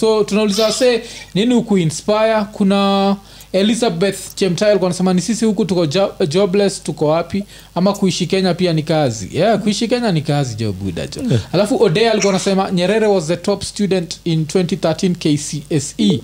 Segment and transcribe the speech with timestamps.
[0.00, 1.02] so tunauliza se
[1.34, 2.44] nini ukuinspire?
[2.52, 3.16] Kuna
[3.52, 7.44] elizabeth chemtai alikuwa anasema ni sisi huku tuko jo- jobless tuko wapi?
[7.74, 9.28] Ama kuishi kenya pia ni kazi.
[9.32, 11.22] Yeah, kuishi kenya ni kazi jo buda jo
[11.52, 16.20] alafu ode alikuwa anasema nyerere was the top student in 2013 kcse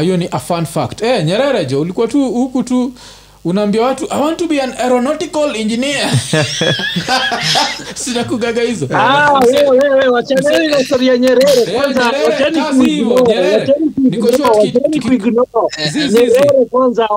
[0.00, 1.02] hiyo uh, ni a fun fact.
[1.02, 2.92] Eh, nyerere jo ulikuwa tu huku tu
[3.48, 6.10] unaambia watu i want to be an aeronautical engineer.
[7.94, 8.88] Sinakugaga hizo.
[8.94, 9.40] Ah,
[13.26, 13.74] Nyerere.
[16.36, 17.08] Eh, kwanza,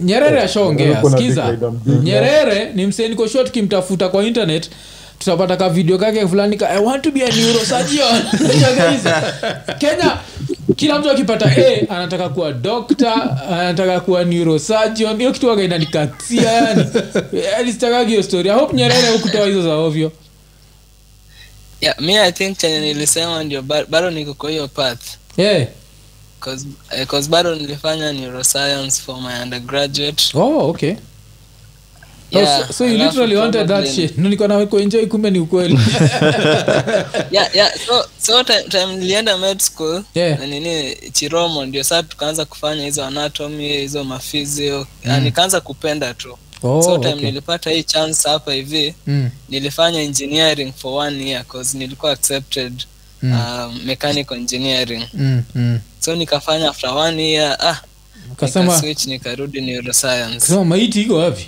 [0.00, 1.56] Nyerere, ashaongea skiza
[2.02, 4.70] nyerere ni msee niko short kimtafuta kwa internet
[5.18, 8.22] tutapata ka video kake fulani ka i want to be a neurosurgeon.
[9.80, 10.18] Kenya
[10.76, 13.14] kila mtu akipata a anataka kuwa dokta
[13.48, 15.18] anataka kuwa neurosurgeon.
[15.18, 16.84] Hiyo kitu waga inanikatia yani.
[17.58, 18.50] Alistakagi hiyo story.
[18.50, 20.12] I hope nyerere hukutoa hizo za ovyo.
[21.80, 25.00] Yeah, mi i think chenye nilisema ndio bado niko kwa hiyo path.
[25.36, 25.66] Yeah.
[26.90, 30.24] eh, bado nilifanya neuroscience for my undergraduate.
[30.34, 30.94] Oh okay
[32.30, 34.66] Yeah, oh, so, so you literally wanted that probably- shit nilikuwa na
[35.08, 35.78] kumbe ni ukweli
[37.30, 40.38] yeah, yeah, so, so time, time nilienda med school Yeah.
[40.40, 45.20] na nini chiromo ndio saa tukaanza kufanya hizo anatomy hizo mafizio mm.
[45.20, 47.24] nikaanza kupenda tu oh, so time okay.
[47.24, 49.30] nilipata hii chance hapa hivi mm.
[49.48, 52.72] nilifanya engineering for one year cause nilikuwa accepted
[53.22, 53.32] Mm.
[53.32, 55.80] uh, mechanical engineering Mm, mm.
[56.00, 57.76] so nikafanya after one year ah
[58.36, 61.46] kasema nikaswitch nikarudi neuroscience kasema maiti iko wapi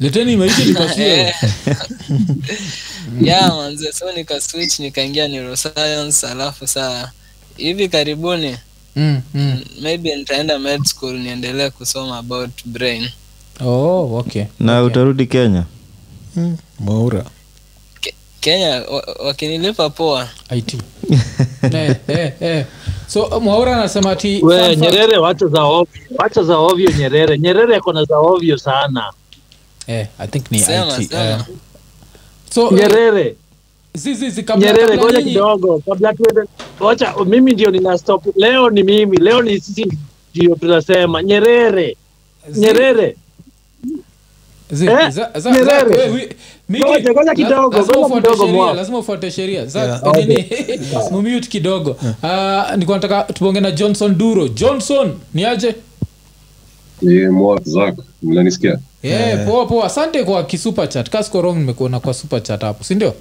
[0.00, 1.34] leteni maisha nipasue
[3.22, 7.10] ya manze so nikaswitch nikaingia neuroscience alafu saa
[7.56, 8.56] hivi karibuni
[8.96, 9.64] mm, mm.
[9.80, 13.08] maybe nitaenda med school niendelee kusoma about brain
[13.64, 14.44] oh, okay.
[14.60, 14.86] na okay.
[14.86, 15.64] utarudi kenya
[16.80, 17.24] maura
[18.40, 20.76] kenya wa- wakinilipa poa IT.
[21.72, 22.62] hey, hey, hey
[23.06, 27.38] so mwaura anasema ati we Nyerere wacha za ovyo, wacha za ovyo Nyerere.
[27.38, 29.12] Nyerere ako na za ovyo sana.
[29.86, 31.24] Eh, i think ni Sema, IT, sema.
[31.24, 31.38] eh.
[32.50, 33.36] so Nyerere,
[33.94, 35.82] zizi zi Nyerere, kabla kidogo.
[35.86, 36.40] Kabla tuende.
[36.80, 38.26] Wacha mimi ndio nina stop.
[38.36, 39.86] Leo ni mimi, leo ni sisi
[40.34, 41.22] ndio tunasema.
[41.22, 41.96] Nyerere,
[42.56, 43.16] Nyerere.
[44.72, 45.12] Eh,
[47.34, 47.76] kidogo,
[48.74, 50.16] lazima ufuate sheria, Yeah.
[50.16, 50.44] nini?
[51.10, 51.96] mumute kidogo.
[52.22, 54.48] Ah, nilikuwa nataka tubonge na johnson duro.
[54.48, 55.74] Johnson ni aje?
[57.02, 57.32] Yeah,
[59.06, 59.26] Mnanisikia?
[59.36, 63.14] yeah, poa poa asante kwa kisuperchat kaskorong nimekuona kwa superchat hapo sindio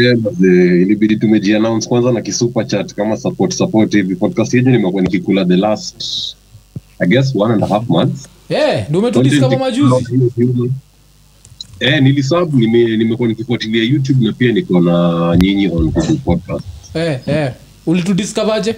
[0.00, 5.44] Yeah, eh, ilibidi tumejiannounce kwanza na kisuperchat kama support support hivi podcast yenyu nimekuwa nikikula
[5.44, 5.96] the last
[6.98, 8.28] I guess one and a half months.
[8.48, 8.90] yeah,
[9.58, 10.10] majuzi
[11.80, 16.66] Eh, nilisub nime, nimekuwa nikifuatilia YouTube na pia niko na nyinyi on Google Podcast.
[16.94, 17.52] eh, eh.
[17.86, 18.74] ulitudiscoverje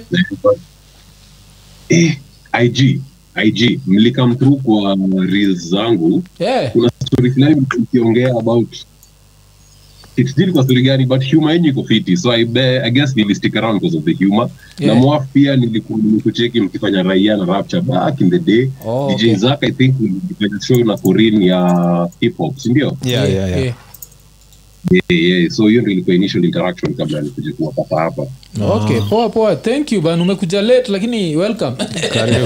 [1.88, 2.16] Eh,
[2.64, 3.00] IG
[3.44, 4.96] IG mlikam through kwa
[5.30, 6.72] reels zangu yeah.
[6.72, 8.68] kuna story fulani ukiongea about
[10.16, 13.34] sijui kwa story gani but humor yenyu iko fiti so I, be, I guess nili
[13.56, 14.48] around because of the humor
[14.78, 14.94] Yeah.
[14.94, 15.56] na mwaf pia
[16.60, 19.34] mkifanya raia na rapture back in the day Oh, DJ okay.
[19.36, 23.62] Zak I think nilifanya show na Corinne ya hip hop si ndio yeah, yeah, yeah.
[23.62, 23.74] yeah.
[24.90, 25.50] Yeah, yeah.
[25.50, 28.22] so hiyo ndio ilikuwa initial interaction kabla nikuje kuwapata hapa.
[28.60, 29.56] Okay poa poa.
[29.56, 31.76] Thank you ban umekuja late lakini welcome.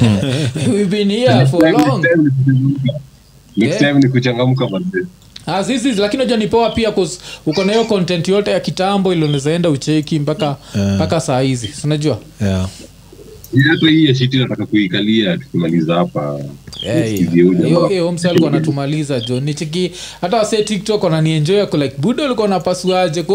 [0.72, 2.06] We've been here for next
[3.56, 3.78] Yeah.
[3.78, 5.06] time ni kuchangamka basi
[5.47, 5.65] Ah,
[6.00, 6.91] lakini ni pia
[7.47, 10.56] uko na hiyo content yote ya kitambo ilionezaenda ucheki mpaka
[10.97, 11.69] mpaka saa hizi.
[11.69, 12.69] Sinajua yeah.
[13.54, 16.40] Yeah, hata hii ya shiti nataka kuikalia tukimaliza hapa.
[16.94, 18.12] Nisikizie huyu jamaa.
[18.12, 23.22] msa alikuwa natumaliza jo nichiki hata wase tiktok wananienjoya like budo alikuwa napasuaje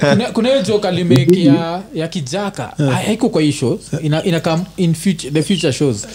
[0.00, 2.72] kuna- kuna hiyo joka limeki ya, ya kijaka.
[2.78, 2.94] Yeah.
[3.04, 6.06] haiko kwa hii shows ina, ina come in future, the future shows.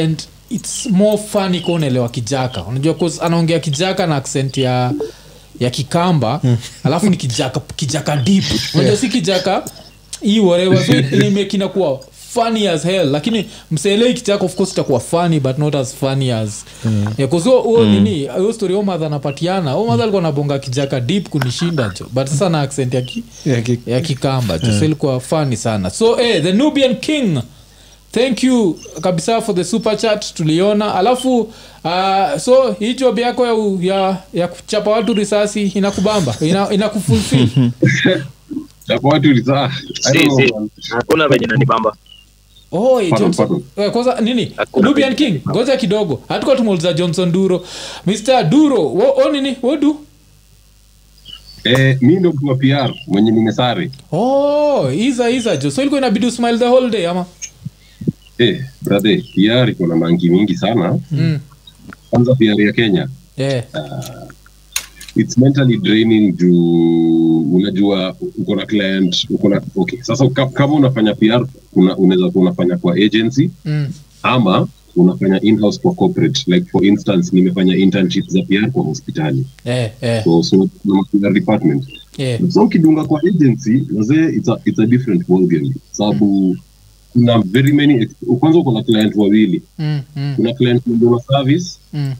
[0.00, 2.64] And its more fun kwa unaelewa kijaka.
[2.64, 4.92] Unajua cause anaongea kijaka na accent ya
[5.60, 6.40] ya kikamba.
[6.84, 9.64] Alafu ni kijaka kijaka dip unajua si kijaka
[10.22, 10.84] hii whatever.
[10.86, 12.00] So ilimeki inakuwa
[12.34, 13.10] funny as hell.
[13.10, 16.64] Lakini mseelei kichako of course itakuwa funny but not as funny as
[17.18, 17.90] yeah, 'cause huo- mm.
[17.92, 19.72] nini hiyo story omadha madha anapatiana.
[19.72, 23.78] Huo alikuwa anabonga kijaka deep kunishinda jo but sasa na accent ya, ki, ya, ki-
[23.86, 25.90] ya kikamba jo so ilikuwa funny sana.
[25.90, 27.38] So eh, the nubian king.
[28.12, 30.94] Thank you kabisa for the super chat tuliona.
[30.94, 31.40] Alafu
[31.84, 33.54] uh, so hii job yako ya,
[33.96, 37.48] ya, ya kuchapa watu risasi inakubamba ina, inakufulfill.
[38.88, 39.44] Japo watu ni
[40.00, 40.54] Si, si.
[40.90, 41.96] hakuna venye nanibamba
[42.72, 44.52] Oh, eh, kwanza nini?
[44.82, 46.22] Nubian king ngoja kidogo.
[46.28, 47.64] Hatukuwa tumuuliza johnson duro.
[48.06, 49.56] Mr duro wo, o nini?
[49.62, 49.96] Wodu
[51.64, 55.70] eh, mi ndo mtu wa pr mwenye nimesare oh iza iza jo.
[55.70, 57.26] So ilikuwa inabidi usmile the whole day ama?
[58.38, 60.98] Eh, brother pr iko na mangi mingi sana.
[61.10, 61.38] Mm.
[62.10, 63.08] kwanza pr ya kenya.
[63.36, 63.64] Yeah.
[65.20, 70.02] It's mentally draining juu unajua uko na client uko na okay.
[70.02, 73.86] Sasa kama unafanya pr una, unaweza unafanya kwa agency mm.
[74.22, 76.44] ama unafanya in-house kwa corporate.
[76.46, 79.46] Like for instance nimefanya internship za pr kwa hospitali.
[79.64, 80.24] Eh, eh.
[80.24, 80.68] so, so
[81.12, 81.84] PR department.
[82.18, 82.40] Yeah.
[82.50, 85.72] so ukidunga kwa agency wazee it's a, it's a different ballgame.
[85.90, 86.56] Sababu
[87.12, 88.06] kuna very many
[88.40, 89.62] kwanza uko na client wawili.
[89.78, 90.82] Mm, mm, kuna client
[91.30, 91.78] service.
[91.92, 92.12] Mm.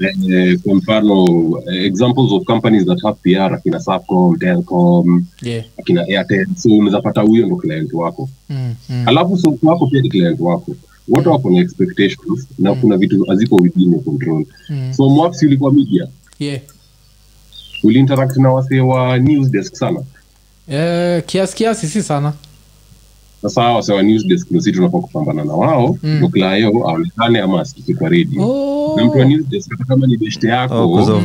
[0.00, 1.24] Eh, kwa mfano
[1.72, 5.64] eh, examples of companies that have PR akina Safcom, Telcom, yeah.
[5.78, 9.02] akina Airtel so unaweza pata huyo ndo client wako mm, mm.
[9.08, 10.72] alafu so wako pia ni client wako
[11.08, 14.92] wote wako na expectations na kuna vitu haziko within your control Mm.
[14.94, 16.06] so mwaps ulikuwa media
[16.38, 16.60] yeah.
[17.84, 20.00] uliinteract na wasee wa news desk sana
[20.68, 22.32] Eh, kiasi kiasi si sana
[23.42, 26.20] sasa hawa wasee wa news desk ndo sisi tunafaa kupambana na wao Mm.
[26.20, 28.75] Doklayo aonekane ama asikike kwa radio oh.
[28.96, 29.26] Na mtu wa
[29.70, 31.20] hata kama ni beshte yako Oh,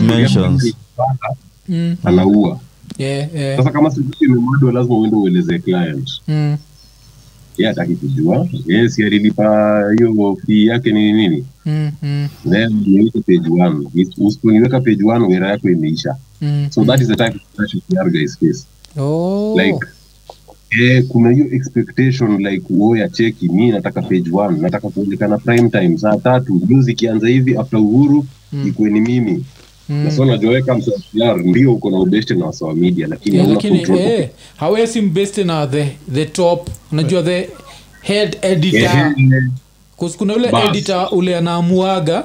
[1.70, 2.60] mm, anaua
[2.98, 3.58] yeah, yeah.
[3.58, 6.10] sasa kama sisi imemwadwa lazima uende uelezee client.
[6.28, 6.58] Mm.
[7.58, 8.48] ye hataki kujua.
[8.68, 11.46] Ye si alilipa hiyo fee yake nini nini.
[11.66, 13.88] Mm, mm, then niweke page one.
[14.18, 16.16] Usiponiweka page one wera yako imeisha.
[16.42, 16.68] Mm.
[16.72, 17.40] so that is the type
[18.06, 18.66] of guys face.
[18.98, 19.56] Oh.
[19.58, 19.86] like
[20.80, 25.98] eh, kuna hiyo expectation like woya cheki mi nataka page one nataka kuonekana prime time
[25.98, 28.68] saa tatu news ikianza hivi after uhuru Mm.
[28.68, 29.46] ikuwe ni mimi
[29.90, 30.04] Mm.
[30.04, 35.02] na so msr ndio uko na ubeste na wasawa media lakini Yeah, lakini eh, hawezi
[35.02, 37.50] mbeste na the, the top unajua the
[38.02, 39.14] head editor
[40.18, 40.66] kuna ule Bas.
[40.70, 42.24] editor ule anaamuaga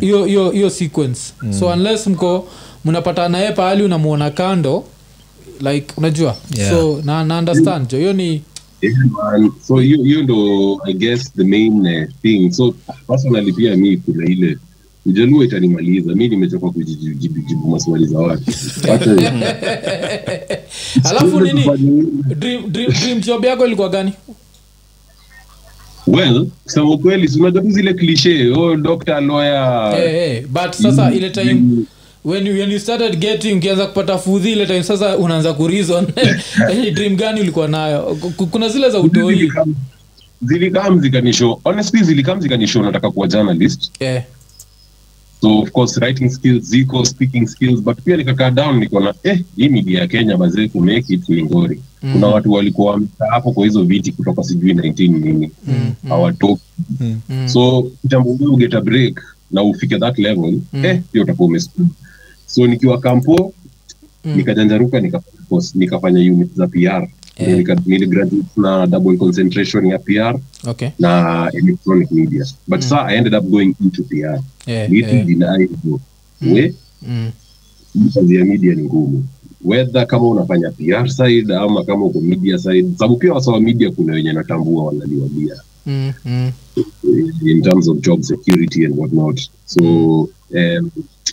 [0.00, 0.52] hiyo mm.
[0.52, 1.20] hiyo sequence
[1.58, 2.48] so unless mko
[2.84, 4.84] mnapata naye pahali unamuona kando
[5.62, 6.36] like unajua?
[6.56, 6.70] Yeah.
[6.70, 7.88] so na, na understand.
[7.90, 8.42] Jo hiyo ni
[8.82, 9.52] Yeah, man.
[9.66, 12.50] so hiyo ndo i guess the main uh, thing.
[12.52, 12.74] So
[13.08, 14.58] personally pia mi kuna ile
[15.06, 16.14] ujaluo itanimaliza.
[16.14, 18.44] Mi nimechoka kujibu maswali za watu.
[21.10, 21.62] Alafu nini?
[22.36, 24.12] dream, dream, dream job yako ilikuwa gani?
[26.06, 29.94] Well kusema ukweli unajua tu zile cliche oh doctor lawyer.
[29.96, 30.40] Hey, hey.
[30.46, 31.62] but sasa ile time
[32.24, 36.06] when you, when you started getting ukianza kupata fudhi ile time sasa unaanza kurizon
[36.94, 38.18] dream gani ulikuwa nayo?
[38.50, 39.50] Kuna zile za utoi.
[40.44, 41.60] Zilikam- zikanisho.
[41.64, 43.90] Honestly zilikam zikanisho nataka kuwa journalist.
[44.00, 44.22] Yeah.
[45.40, 49.68] so of course writing skills ziko speaking skills but pia nikakaa down nikaona eh hii
[49.68, 52.12] media ya kenya mazee ku make it ngori Mm.
[52.12, 55.50] kuna watu walikuwa wamekaa hapo kwa hizo viti kutoka sijui 19 nini.
[56.08, 56.62] Hawatoki.
[57.00, 57.48] Mm.
[57.48, 59.20] so kitambo wewe get a break
[59.50, 60.84] na ufike that level Mm.
[60.84, 61.88] eh pia utakuwa umesukuma
[62.52, 63.54] so nikiwa kampo
[64.24, 64.36] Mm.
[64.36, 67.56] nikajanjaruka nikafanya course, nikafanya unit za pr Eh.
[67.58, 72.88] Nika- niligraduate na double concentration ya pr okay na electronic media but mm.
[72.88, 75.68] sa i ended up going into pr yeah, did I
[76.42, 77.30] we Mm.
[78.14, 79.24] kazi ya media ni ngumu
[79.64, 84.12] wedha kama unafanya pr side ama kama uko media side sababu pia wasawa media kuna
[84.12, 85.54] wenye natambua wanaliwalia
[85.86, 86.12] Mm.
[86.24, 86.52] Mm.
[87.46, 90.90] in terms of job security and whatnot so um,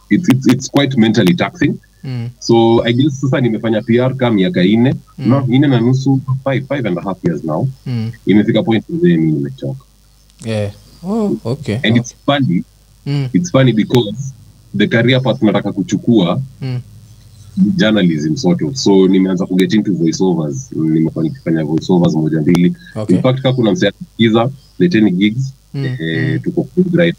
[0.09, 1.73] it's, it's, it's quite mentally taxing
[2.03, 2.29] Mm.
[2.39, 5.27] so i guess sasa nimefanya pr ka miaka ine Mm.
[5.29, 8.11] no, ine na nusu five, five and a half years now Mm.
[8.25, 9.83] imefika point mzee mi nimechoka
[10.45, 10.71] yeah.
[11.03, 12.63] oh, okay and it's funny
[13.05, 13.29] Mm.
[13.33, 14.33] it's funny because
[14.77, 16.79] the career path nataka kuchukua Mm.
[17.75, 23.15] journalism sort of so nimeanza kuget into voiceovers nimefanya voiceovers moja mbili Okay.
[23.15, 24.49] in fact ka kuna mseaiza
[24.79, 27.15] leteni gigs Mm, eh, tuko right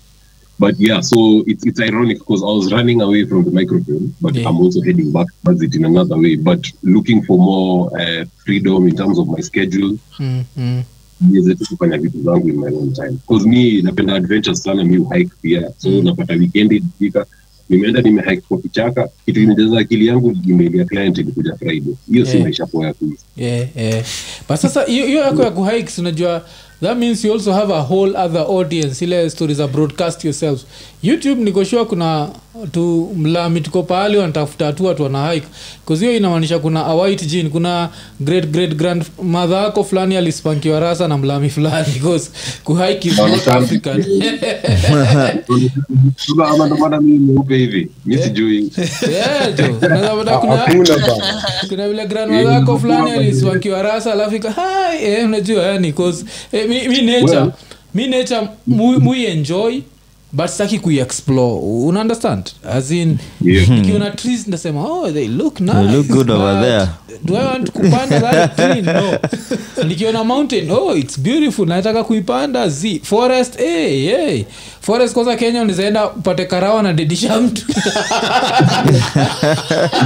[0.60, 1.18] but yeah so
[1.50, 4.48] it's, it's ironic because i was running away from the microphone but Yeah.
[4.48, 6.36] i'm also heading back towards it in another way.
[6.36, 9.92] But looking for more uh, freedom in terms of my schedule.
[10.18, 10.80] Mm-hmm.
[11.20, 13.12] Niweze tu kufanya vitu zangu in my own time.
[13.26, 15.70] Because mi napenda adventure sana mi uhike pia.
[15.78, 16.04] So Mm.
[16.04, 17.26] napata weekend ikifika
[17.68, 19.08] nimeenda nimehike kwa kichaka.
[19.26, 21.94] Kitu kimejaza akili yangu email ya client ilikuja friday.
[22.10, 24.04] Hiyo si maisha poa ya kuishi yeah, yeah.
[24.48, 26.44] but sasa hiyo hiyo yako ya kuhike unajua
[26.80, 29.02] that means you also have a whole other audience.
[29.02, 30.66] Ile stories za broadcast yourselves.
[31.02, 32.28] Youtube nikoshua kuna
[32.72, 35.46] tu mlami tuko pahali wanatafuta tu watu wana hike.
[35.84, 37.88] Bcause hiyo inamaanisha kuna awit jin kuna
[38.20, 41.86] great great grand madha yako fulani alispankiwa rasa na mlami fulani.
[42.00, 42.30] Bcause
[42.64, 44.04] kuhike is not african.
[50.30, 50.40] Pata
[51.68, 54.34] kuna vile grandmother yako fulani alispankiwa rasa alafu
[55.02, 57.52] eh, unajua yani bcause eh, mi, mi nature Well-
[57.94, 59.80] mi nature mu, mu enjoy
[60.32, 63.68] but sitaki kuiexplore una understand as in Yeah.
[63.68, 65.92] nikiona trees ndasema oh they look nice.
[65.96, 66.86] look good over there.
[67.24, 68.82] do i want kupanda that tree?
[68.82, 69.18] No.
[69.88, 71.66] Nikiona mountain oh it's beautiful.
[71.66, 73.00] Nataka kuipanda z.
[73.04, 74.44] Forest hey, hey.
[74.80, 77.62] forest kwanza kenya unizaenda upate karawa na dedisha mtu.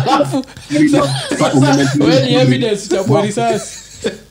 [0.07, 0.45] Alafu
[2.41, 3.79] evidence chapwa risasi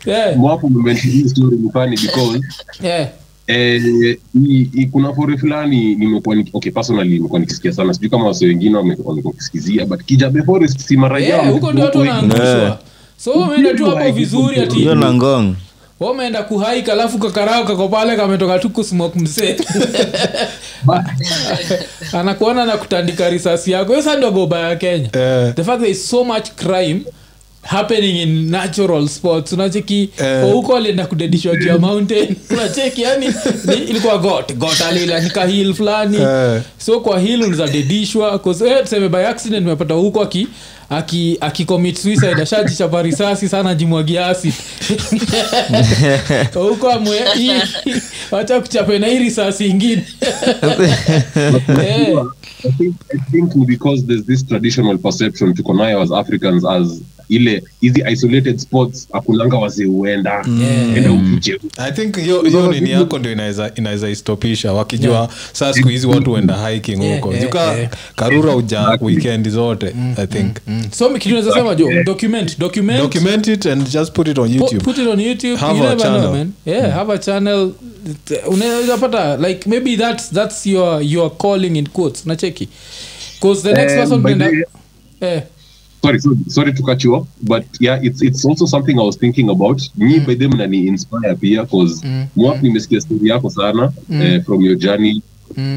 [0.05, 0.37] yeah.
[0.37, 1.57] mwapo umemention story
[1.89, 2.39] ni because
[2.83, 3.07] yeah.
[3.47, 7.93] eh, i, i, kuna fore fulani nimekuwa okay personally nimekuwa nikisikia sana.
[7.93, 8.97] Sijui kama wase wengine wame-
[9.87, 12.79] but kijabe forest si mara huko ndio watu wanaangushwa
[13.17, 15.55] so umeenda tu hapo vizuri ati hiyo na ngong.
[15.99, 19.55] wameenda kuhaik alafu kakarao kako pale kametoka tu kusmok msee
[22.19, 23.91] anakuona na kutandika risasi yako.
[23.91, 25.05] Hiyo sa ndio goba ya kenya.
[25.07, 27.01] Uh, the fact there is so much crime
[27.63, 29.53] happening in natural sports.
[29.53, 30.45] Unacheki Eh.
[30.45, 32.35] uh, huko alienda kudedishwa juu ya mountain.
[32.49, 33.27] Unacheki yani
[33.65, 36.17] ni, ilikuwa got got alilanika hill fulani.
[36.17, 38.39] Uh, so kwa hill unazadedishwa
[38.83, 40.47] tuseme by accident umepata huko aki
[40.97, 44.53] aki akicommit suicide ashajichapa risasi sana jimwagia acid.
[46.53, 47.19] Huko amwe
[48.31, 50.05] wacha kuchape na hii risasi ingine.
[51.83, 52.17] Eh.
[52.65, 57.63] I think, I think because there's this traditional perception tuko nayo as africans as ile
[57.81, 60.45] hizi isolated sports akunanga wazee huenda.
[60.95, 64.73] Enda ufiche i think hiyo hiyo nini yako ndio inaweza inaweza istopisha.
[64.73, 67.29] Wakijua saa siku hizi watu huenda hiking huko.
[67.31, 67.89] Yeah, juka yeah.
[68.15, 70.57] karura uja weekend zote i think
[70.91, 72.99] so kitu naweza sema jo document document?
[73.01, 74.83] Document it and just put it on youtube.
[74.83, 76.53] put it on youtube Have you a never know man.
[76.65, 77.71] Yeah have a channel.
[78.47, 82.25] Unaweza pata like maybe that's that's your your calling in quotes.
[82.25, 82.67] Nacheki
[83.41, 85.43] because the next Um, person by the-
[86.01, 89.17] sorry, sorry, sorry to cut you off, but yeah, it's it's also something I was
[89.17, 89.81] thinking about.
[89.97, 92.25] Me by them nani inspire pia cause mm.
[92.35, 95.21] mwap nimesikia story yako sana eh, from your journey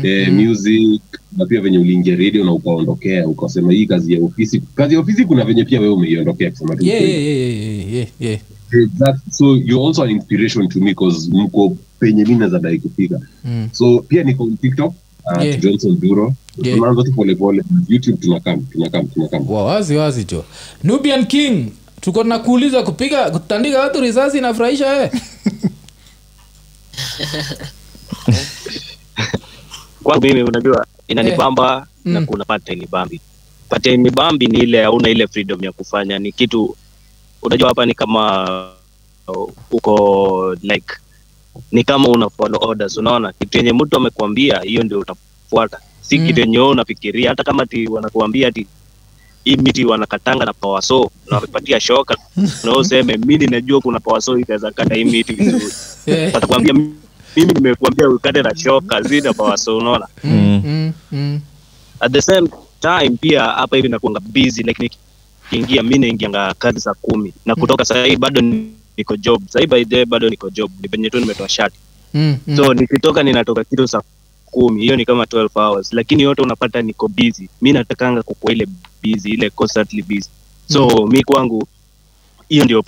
[0.02, 1.00] eh, music
[1.36, 5.24] na pia venye uliingia radio na ukaondokea ukasema hii kazi ya ofisi kazi ya ofisi
[5.24, 8.40] kuna venye pia wewe umeiondokea kusema yeah yeah yeah yeah yeah yeah.
[8.72, 13.68] Exact- so you're also an inspiration to me cause mko penye mi nazadai kufika Mm.
[13.72, 14.94] so pia niko tiktok
[15.36, 15.60] uh, Yeah.
[15.60, 16.34] johnson duro.
[16.62, 16.78] Yeah.
[16.78, 20.44] tunaanza tu polepole youtube tunakam tunakam tunakam Wa- wazi wazi jo
[20.84, 21.66] nubian king
[22.00, 25.10] tuko na kupiga kutandika watu risasi inafurahisha eh
[30.06, 32.12] kwangu mimi unajua inanibamba Mm.
[32.12, 33.20] na kuna pata inibambi
[33.68, 36.18] pata inibambi ni ile hauna ile freedom ya kufanya.
[36.18, 36.76] Ni kitu
[37.42, 38.68] unajua hapa ni kama
[39.28, 40.94] uh, uko like
[41.72, 42.96] ni kama una follow orders.
[42.96, 45.78] Unaona kitu yenye mtu amekwambia hiyo ndio utafuata.
[46.00, 46.26] Si Mm.
[46.26, 47.28] kitu yenye unafikiria.
[47.30, 48.66] Hata kama ti wanakuambia ti
[49.44, 52.16] hii miti wanakatanga na pawaso na wamepatia shoka.
[52.64, 55.66] Na useme mimi ninajua kuna pawaso itaweza kata hii miti vizuri.
[56.06, 56.34] Eh.
[56.34, 56.74] watakwambia
[57.36, 60.06] mimi nimekuambia ukate na shoka zina saw unaona?
[60.24, 61.40] Mm, mm, mm.
[62.00, 62.48] at the same
[62.80, 64.82] time pia hapa hivi nakuanga busy like
[65.50, 67.32] nikiingia mi naingianga kazi saa kumi.
[67.46, 68.40] Na kutoka sahii bado
[68.96, 69.42] niko job.
[69.48, 71.76] Sahii by the bado niko job ni penye tu nimetoa shati
[72.14, 72.56] Mm, mm.
[72.56, 74.02] so nikitoka ninatoka kitu saa
[74.46, 74.80] kumi.
[74.80, 75.92] Hiyo ni kama 12 hours.
[75.92, 77.48] Lakini yote unapata niko busy.
[77.60, 78.66] Mi natakanga kukua ile
[79.02, 80.28] busy ile constantly busy.
[80.68, 81.68] So mi kwangu
[82.48, 82.84] hiyo ndio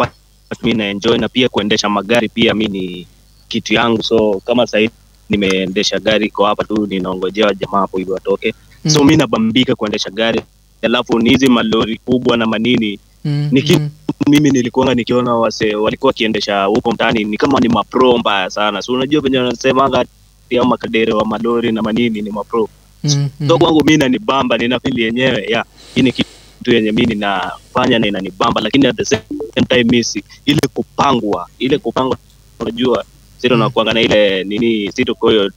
[0.62, 3.06] mi naenjoy na pia kuendesha magari pia mi ni
[3.48, 4.02] kitu yangu.
[4.02, 4.90] So kama sahii
[5.28, 8.54] nimeendesha gari iko hapa tu ninaongojea jamaa hapo hivi watoke.
[8.86, 10.40] So mi nabambika kuendesha gari.
[10.82, 12.98] Alafu ni hizi malori kubwa na manini.
[13.24, 13.90] Mm, ni kitu mm.
[14.28, 18.82] mimi nilikuanga nikiona wase walikuwa wakiendesha huko mtaani ni kama ni mapro mbaya sana.
[18.82, 20.04] So unajua venye wanasemanga
[20.50, 22.68] ya makadere wa malori na manini ni mapro.
[23.04, 23.48] Mm, mm.
[23.48, 25.64] so kwangu mi nanibamba ninafili yenyewe ya
[25.94, 26.28] hii ni kitu
[26.72, 29.22] yenye mi ninafanya na inanibamba lakini at the same
[29.68, 32.16] time misi ile kupangwa ile kupangwa
[32.60, 33.04] unajua
[33.42, 33.60] sito Mm.
[33.60, 35.50] nakuanga na ile nini sito koyo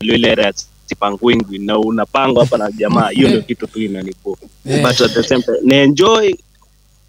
[0.00, 0.52] ile era
[0.86, 4.82] sipangwingwi na unapangwa hapa na jamaa hiyo ndio kitu tu inanipo Eh.
[4.82, 6.32] but at the same time naenjoy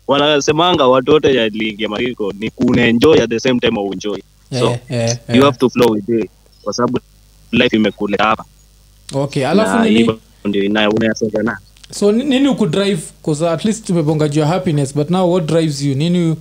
[0.08, 4.19] wanasemanga watu wote ya ligi ya mariko ni kunaenjoy at the same time auenjoy
[4.60, 5.17] so yeah, yeah.
[5.29, 5.43] you eh.
[5.43, 6.29] have to flow with it
[6.63, 7.00] kwa sababu
[7.51, 8.46] life imekuleta hapa
[9.13, 10.12] okay alafu nini
[10.46, 11.58] ndio ina- unayasonga na
[11.91, 15.96] so ni- nini ukudrive cause at least tumebonga juu happiness but now what drives you
[15.96, 16.36] nini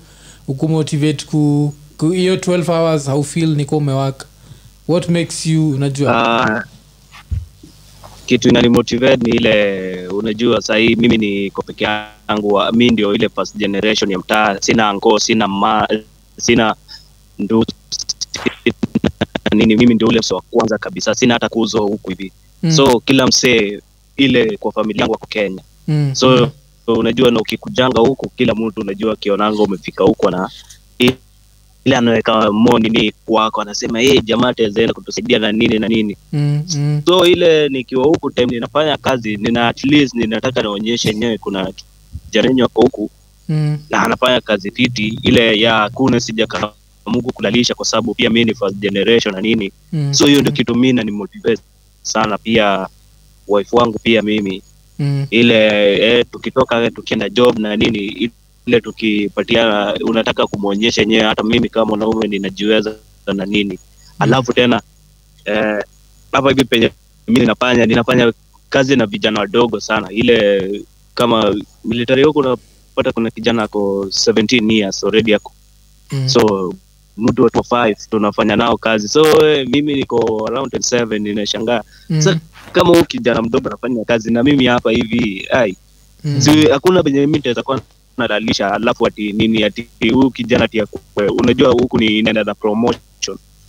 [0.48, 1.74] ukumotivate ku ku-
[2.06, 4.26] hiyo 12 hours how feel niko umewaka?
[4.88, 6.40] What makes you unajua?
[6.44, 6.62] Uh,
[8.26, 11.84] kitu inanimotivate ni ile unajua sahii mimi niko peke
[12.28, 15.88] yangu mi ndio ile first generation ya mtaa sina ngoo sina ma,
[16.36, 16.74] sina
[17.38, 17.64] ndu
[19.54, 22.32] nini mimi ndio ule mse wa kwanza kabisa sina hata kuzo huku hivi.
[22.62, 23.80] Mm, so kila msee
[24.16, 25.62] ile kwa familia yangu wako kenya.
[25.88, 26.50] Mm, so
[26.86, 30.50] unajua na ukikujanga huku kila mtu unajua akionanga umefika huko na
[31.88, 33.60] ile anaweka nini kwako.
[33.60, 36.16] Anasema hey, jamaa atawezaenda kutusaidia na nini na nini.
[36.32, 41.38] Mm, mm, so ile nikiwa huku time ninafanya kazi nina at least ninataka naonyeshe enyewe
[41.38, 41.72] kuna
[42.30, 43.10] jarenyo ako huku
[43.48, 46.46] mm, na anafanya kazi fiti ile ya kuna sija
[47.06, 49.72] mungu kulalisha kwa sababu pia mi ni first generation na nini.
[49.92, 51.62] Mm, so hiyo ndio kitu mi nanimotivate
[52.02, 52.86] sana pia
[53.48, 54.62] wife wangu pia mimi.
[54.98, 55.66] Mm, ile
[55.96, 58.30] eh, tukitoka tukienda job na nini
[58.68, 62.94] ile tukipatiana unataka kumwonyesha enyewe hata mimi kama mwanaume ninajiweza
[63.34, 63.78] na nini.
[64.18, 64.82] Alafu tena
[65.44, 65.84] eh,
[66.32, 66.90] hapa hivi penye
[67.28, 68.32] mi ninafanya ninafanya
[68.70, 70.10] kazi na vijana wadogo sana.
[70.10, 70.82] Ile
[71.14, 75.52] kama military huko unapata kuna kijana ako 17 years already ako.
[76.12, 76.28] Mm.
[76.28, 76.74] so
[77.16, 79.08] mtu wa 5 tunafanya nao kazi.
[79.08, 81.82] So eh, mimi niko around 7 ninashangaa.
[82.10, 82.38] Mm, sa-
[82.72, 85.76] kama huu kijana mdogo anafanya kazi na mimi hapa hivi ai
[86.24, 86.40] mm.
[86.40, 87.80] si hakuna penye mimi nitaweza kuwa
[88.18, 92.98] nadalisha alafu ati nini ati huu kijana ati akue unajua huku ni inaenda na promotion.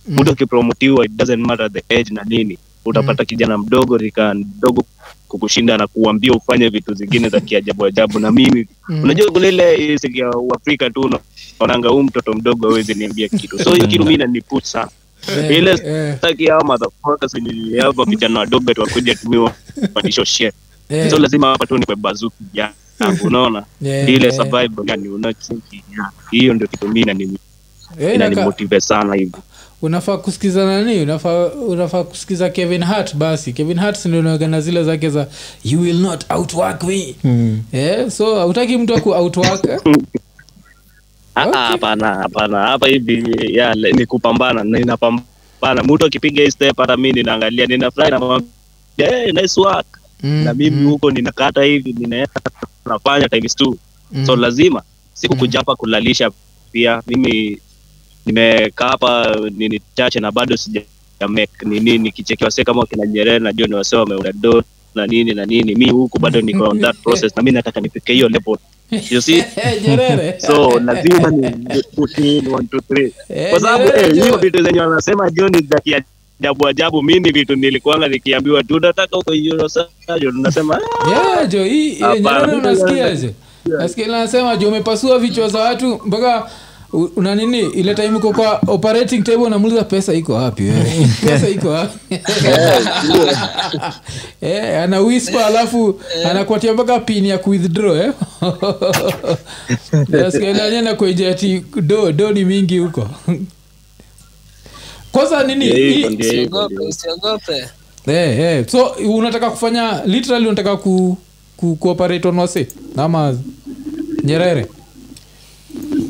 [0.08, 0.16] Mm.
[0.20, 2.58] mtu akipromotiwa it doesn't matter the age na nini.
[2.84, 4.84] Utapata kijana mdogo rika mdogo
[5.28, 8.66] kukushinda na kuambia ufanye vitu zingine za kiajabu ajabu na mimi.
[8.88, 9.02] Mm.
[9.02, 11.00] unajua kuna ile ya uafrika tu
[11.60, 13.58] unaonanga huu mtoto mdogo awezi niambia kitu.
[13.58, 14.90] So hiyo kitu mi naniput sana
[15.28, 19.54] Eh, ile staki sitaki hao motherfuckers wenye hapa vijana wadogo tu wakuja tumiwa
[19.94, 20.54] patisho shit
[20.88, 22.36] eh, so lazima hapa tu nikwe bazuki
[23.00, 23.64] yangu unaona?
[23.82, 25.08] Yeah, ile survival yani
[26.30, 27.36] hiyo ndio kitu mimi inani-
[28.00, 29.32] Eh, inanimotive sana hivi.
[29.82, 31.02] Unafaa kusikiza nani?
[31.02, 33.52] Unafaa unafaa kusikiza kevin hart basi.
[33.52, 35.26] Kevin hart ndio unaagana zile zake za
[35.64, 37.14] you will not outwork me.
[37.24, 37.62] Mm.
[37.72, 39.66] eh, so hautaki mtu aku outwork?
[41.34, 41.60] Ah, Okay.
[41.60, 42.58] ah, hapana hapana.
[42.66, 43.24] Hapa hivi
[43.56, 48.48] ya ni kupambana ninapambana mtu akipiga hii step hata mimi ninaangalia ninafurahi namwambia
[48.96, 49.86] hey, nice work
[50.22, 52.40] Mm, na mimi mm, huko ninakata hivi ninaenda
[52.86, 53.76] nafanya times two.
[54.12, 54.26] Mm.
[54.26, 54.82] so lazima
[55.14, 56.30] sikukuja hapa kulalisha
[56.72, 57.02] pia.
[57.06, 57.58] Mimi
[58.26, 60.82] nimekaa hapa nini chache na bado sija
[61.28, 64.62] make nini nikichekia wase kama wakina Nyerere najua ni wase wameudado
[64.94, 65.74] na nini na nini.
[65.74, 68.56] Mi huku bado niko on that process na mi nataka nifike hiyo level.
[69.10, 69.44] You see?
[70.46, 71.46] So lazima ni
[73.28, 76.06] Eh, kwa sababu eh, hiyo vitu zenye wanasema jioni za kiajabu
[76.68, 79.88] ajabu mimi vitu nilikuanga nikiambiwa tu nataka huko hiyo sasa
[80.20, 82.52] tunasema ah, Yeah, jo hii eh, Hapana.
[82.56, 86.50] Unasikia je nasikia nasema jo umepasua vichwa za watu mpaka
[87.16, 91.08] una nini ile time uko kwa operating table unamuuliza pesa iko wapi wewe?
[91.26, 91.98] Pesa iko wapi?
[94.40, 96.00] Eh, ana whisper alafu
[96.30, 98.12] anakuatia mpaka pin ya withdraw eh?
[100.08, 103.08] Nasikia ile na nakueja ati do do ni mingi huko
[105.12, 105.66] kwanza nini?
[105.66, 106.48] Ndio hey,
[108.06, 108.66] Eh, eh.
[108.68, 111.18] so unataka kufanya literally unataka ku,
[111.56, 112.66] ku kuoperate on wase?
[112.96, 113.38] Ama
[114.24, 114.66] nyerere?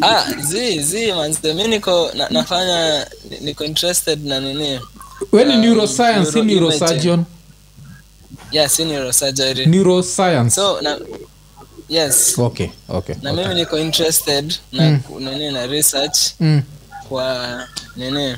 [0.01, 3.07] Ah zi zi manze mi niko na, nafanya
[3.41, 4.81] niko interested na nini?
[5.33, 7.25] We ni Um, neuroscience si neurosurgeon?
[8.53, 9.67] Yeah si neurosurgery.
[9.67, 10.51] Neuroscience.
[10.55, 10.99] So na
[11.89, 12.39] yes.
[12.39, 13.43] Okay okay, na okay.
[13.45, 15.01] mimi niko interested na mm.
[15.21, 16.63] nini na research Mm.
[17.09, 18.37] kwa nini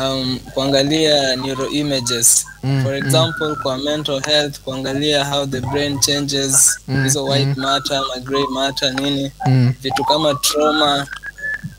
[0.00, 2.46] um, kuangalia neuroimages.
[2.62, 8.20] Mm, for example kwa mental health kuangalia how the brain changes hizo white matter ma
[8.20, 9.32] gray matter nini.
[9.46, 9.72] Mm.
[9.82, 11.06] vitu kama trauma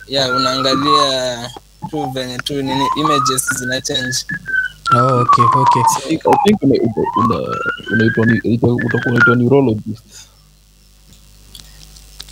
[0.07, 1.49] yeah unaangalia
[1.89, 4.17] tu venye tu nini images zina change.
[4.93, 5.81] Oh, okay, okay.
[5.81, 6.23] I think
[7.91, 10.30] unaitwa neurologist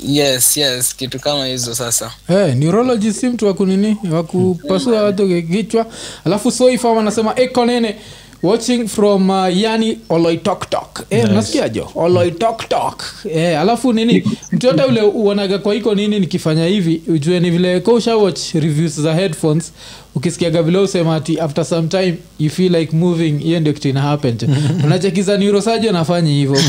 [0.04, 2.12] yes yes kitu kama hizo sasa.
[2.28, 5.86] Hey, neurologist si mtu wakunini wakupasua watu kichwa.
[6.26, 7.96] Alafu soifa wanasema ekonene
[8.44, 11.34] watching from uh, yani oloitoktok eh, Nice.
[11.34, 14.24] nasikiajo oloitoktok eh, alafu nini?
[14.52, 17.02] Mtuyote ule uonaga kwa iko nini nikifanya hivi?
[17.08, 19.74] Ujue ni vile kosha watch reviews za headphones.
[20.16, 24.02] Ukisikiaga vile usema ati after some time you feel like moving hiyo ndio kitu ina
[24.02, 24.48] happen jo
[24.86, 26.58] unachekiza neurosurgeon anafanya hivyo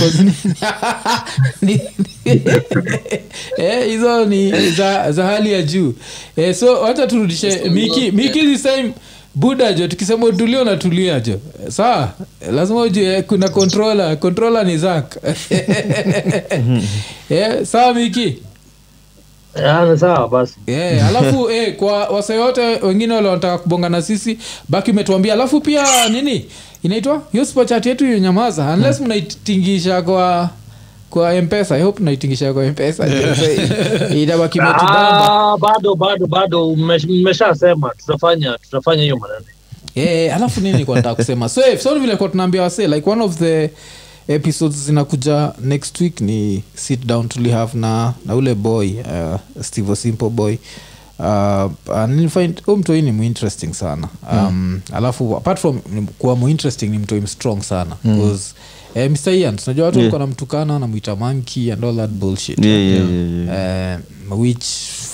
[3.57, 5.95] eh, hizo ni za, za hali ya juu.
[6.37, 8.93] Eh, so wacha turudishe miki miki this time
[9.35, 11.41] buda jo tukisema utulio natulia jo.
[11.69, 12.09] Saa
[12.53, 15.17] lazima ujue kuna kontrola kontrola ni zak
[17.31, 18.39] yeah, saa miki?
[19.57, 20.55] Ah, sawa basi.
[20.67, 24.39] Yeah, alafu eh, kwa wase wote wengine wale wanataka kubonga na sisi
[24.69, 25.33] baki umetuambia.
[25.33, 26.47] Alafu pia nini?
[26.83, 27.23] Inaitwa?
[27.33, 28.65] Hiyo spochat yetu nyamaza.
[28.75, 30.51] Unless mnaitingisha kwa
[31.11, 31.75] kwa mpesa.
[31.77, 33.07] I hope naitingisha kwa mpesa.
[34.17, 36.77] Itabaki Ah, bado bado bado.
[37.09, 39.45] Mmeshasema tutafanya tutafanya hiyo maneno.
[39.95, 41.49] Yeah, alafu nini kwa nataka kusema?
[41.49, 43.71] So if, so vile kwa tunaambia wase like one of the
[44.29, 50.29] episodes zinakuja next week ni sit down tulihave na na ule boy uh, steve simple
[50.29, 50.57] boy.
[51.19, 51.71] Uh,
[52.09, 54.09] nilifind huu mtoi ni muinteresting sana.
[54.33, 57.97] Um, alafu apart from ni- kuwa muinteresting ni mtoi mstrong sana.
[58.05, 58.55] Bcause
[58.95, 59.33] Eh, Mr.
[59.35, 60.19] Ian, tunajua watu Yeah.
[60.19, 64.01] namtukana namwita monkey and all that bullshit Yeah, yeah, yeah, yeah.
[64.33, 64.65] Uh, which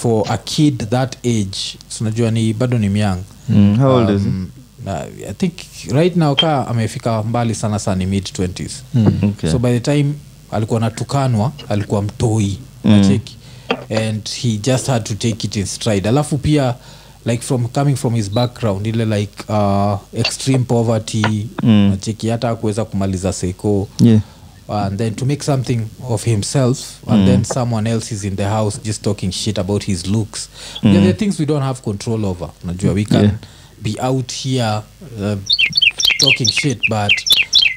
[0.00, 1.58] for a kid that age
[1.98, 4.28] tunajua ni bado ni myang Mm, how old is he?
[4.28, 4.48] um,
[4.86, 5.52] uh, i think
[5.92, 8.70] right now kaa amefika mbali sana sana ni mid 20s
[9.22, 9.50] Okay.
[9.50, 10.12] so by the time
[10.50, 12.92] alikuwa natukanwa alikuwa mtoi Mm.
[12.92, 13.36] nacheki
[14.06, 16.74] and he just had to take it in stride alafu pia
[17.26, 21.90] like from coming from his background ile like uh, extreme poverty Mm.
[21.90, 24.20] nacheki hata kuweza kumaliza seko Yeah.
[24.68, 28.78] and then to make something of himself and then someone else is in the house
[28.84, 30.48] just talking shit about his looks
[30.82, 33.34] yeah, there are things we don't have control over najua we can Yeah.
[33.82, 34.82] be out here
[35.20, 35.36] uh,
[36.20, 37.12] talking shit but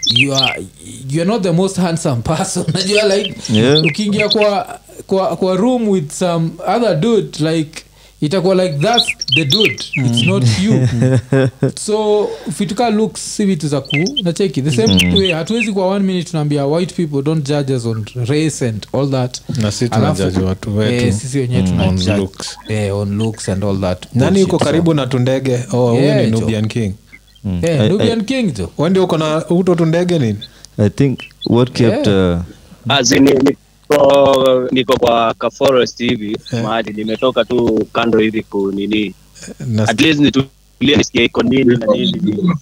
[0.05, 0.63] you are
[1.09, 3.83] you're not the most handsome person najua like Yeah.
[3.83, 7.83] ukiingia kwa, kwa kwa room with some other dude like
[8.21, 9.05] itakuwa like that's
[9.35, 9.83] the dude.
[9.95, 10.87] It's not you.
[11.79, 16.29] So vituka looks si vitu za ku nacheki the same way hatuwezi kwa one minute
[16.29, 19.41] tunaambia white people don't judge us on race and all that.
[19.57, 22.57] Na si tunajaji watu wetu eh, sisi wenyewe mm, on looks.
[22.67, 24.05] eh, on looks and all that.
[24.13, 25.59] Nani yuko uko karibu na tundege?
[25.71, 26.93] Oh, Yeah, ni nubian king.
[27.43, 27.59] Mm.
[27.63, 30.39] Eh, I- I- king jo wendi uko na uto tundege nini?
[30.77, 32.37] I think what kept uh,
[32.87, 33.29] As in,
[33.89, 39.13] niko niko kwa ka forest hivi mahali nimetoka tu kando hivi kunini nini.
[39.67, 42.11] Na, at least nitulie nisikie iko nini na nini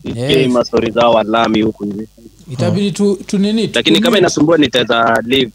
[0.04, 0.52] nisikie Yes.
[0.52, 2.08] mastori zao walami huku hivi.
[2.52, 5.52] Itabidi tu, tu nini lakini kama inasumbua nitaweza leave.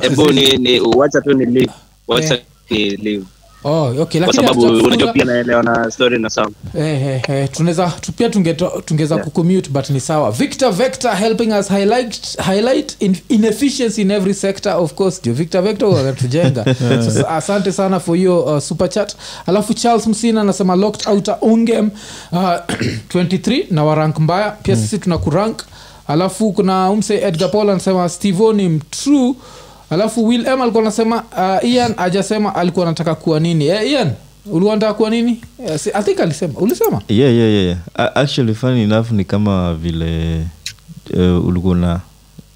[0.00, 1.72] Hebu ni, ni wacha tu ni leave.
[2.08, 2.40] Wacha yeah.
[2.70, 3.24] ni leave
[3.64, 6.54] oh, okay, kwa sababu unajua pia naelewa na story na sound.
[6.78, 8.30] Eh, eh, eh, tunaweza pia
[8.84, 9.24] tungeza yeah.
[9.24, 10.30] kucommute but ni sawa.
[10.30, 15.20] Victor vector helping us highlight, highlight in, inefficiency in every sector of course.
[15.20, 16.64] Ndio victor vector wakatujenga
[17.14, 19.16] so, asante sana for hiyo uh, super chat.
[19.46, 21.90] Alafu charles msina anasema locked out ongem
[22.32, 22.38] uh,
[23.14, 24.50] 23 na warank mbaya.
[24.50, 25.62] Pia sisi tuna kurank.
[26.06, 29.34] Alafu kuna umse edgar paul anasema stevo ni mtrue
[29.94, 31.22] alafu will m alikuwa anasema
[31.62, 34.10] uh, ian ajasema alikuwa anataka kuwa nini eh, ian
[34.46, 37.78] ulikuwa nataka kuwa nini Eh, si- i think alisema ulisema yeah, yeah, yeah.
[38.14, 40.40] Actually funny enough ni kama vile
[41.14, 42.00] uh, ulikuwa na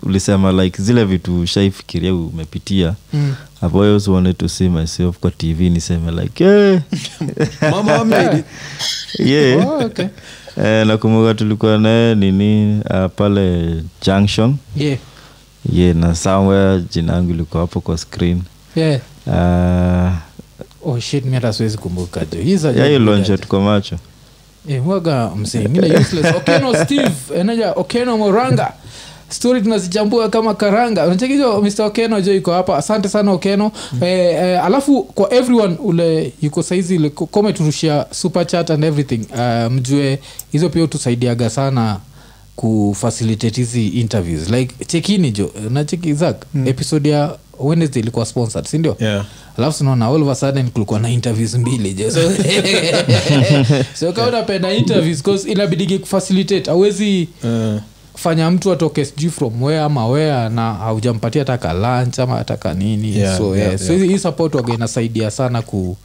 [0.03, 3.35] ulisema like zile vitu shaifikiria umepitia Mm.
[3.63, 6.79] I've always wanted to see myself kwa tv niseme like hey.
[7.71, 8.43] mama amedi
[9.31, 9.67] yeah.
[9.69, 10.07] Oh, okay.
[10.65, 13.75] eh, nakumbuka tulikuwa naye nini uh, pale
[14.07, 14.99] junction yeah.
[15.73, 18.43] Ye na somewhere jina yangu ilikuwa hapo kwa screen.
[18.77, 19.01] Yeah.
[19.27, 20.29] uh,
[20.85, 23.97] Oh, shit, mi hata siwezi kumbuka jo Hizo ya hiyo lonje tuko macho.
[24.69, 26.35] Eh, mwaga msingine useless.
[26.37, 28.73] Okeno steve enaja okeno moranga.
[29.29, 31.07] Stori tunazichambua kama karanga.
[31.07, 32.77] Unachekizo mr okeno jo iko hapa.
[32.77, 33.73] Asante sana okeno.
[33.93, 34.03] Mm.
[34.03, 39.27] eh, eh, alafu kwa everyone ule yuko saizi kome turushia super chat and everything.
[39.35, 40.19] Uh, mjue
[40.53, 41.97] hizo pia utusaidiaga sana
[42.59, 44.51] kufacilitate hizi interviews.
[44.51, 46.67] Like chekini jo nacheki zak mm.
[46.69, 49.25] episode ya wednesday ilikuwa sponsored sindio yeah.
[49.59, 52.21] alafu sinaona all of a sudden kulikuwa na interviews mbili jo so,
[54.01, 56.71] so kaa unapenda interviews cause inabidigi kufacilitate.
[56.71, 57.81] Awezi uh,
[58.15, 63.17] fanya mtu atoke sijui from where ama where na haujampatia taka lunch ama taka nini.
[63.17, 64.07] Yeah, so, yeah, yeah, so yeah.
[64.09, 65.97] hii support waga inasaidia sana ku-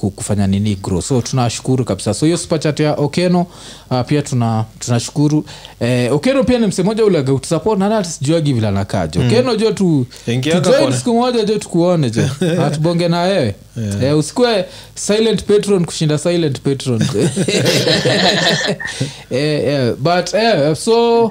[0.00, 1.00] kufanya nini grow.
[1.02, 2.14] So tunashukuru kabisa.
[2.14, 3.46] So hiyo superchat ya okeno
[3.90, 5.44] uh, pia tuna tunashukuru.
[5.80, 10.06] Eh, okeno pia ni msemoja ule gautusupport na hata sijuagi vile anakajo okeno jo tu
[10.26, 12.22] tujoin siku moja jo tukuone jo
[12.98, 13.54] na na wewe.
[14.02, 17.02] Eh, usikue silent patron kushinda silent patron.
[19.30, 21.30] Eh, yeah, but eh, so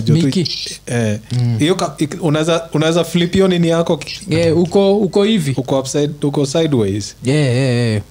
[0.00, 0.40] tu Miki.
[0.86, 1.18] eh,
[1.98, 2.22] ik-
[2.74, 4.00] unaweza flipio flip hiyo nini yako?
[4.30, 5.54] Eh, uko uko hivi?
[5.56, 7.16] Uko upside uko sideways.
[7.24, 8.02] Yeah, yeah, yeah.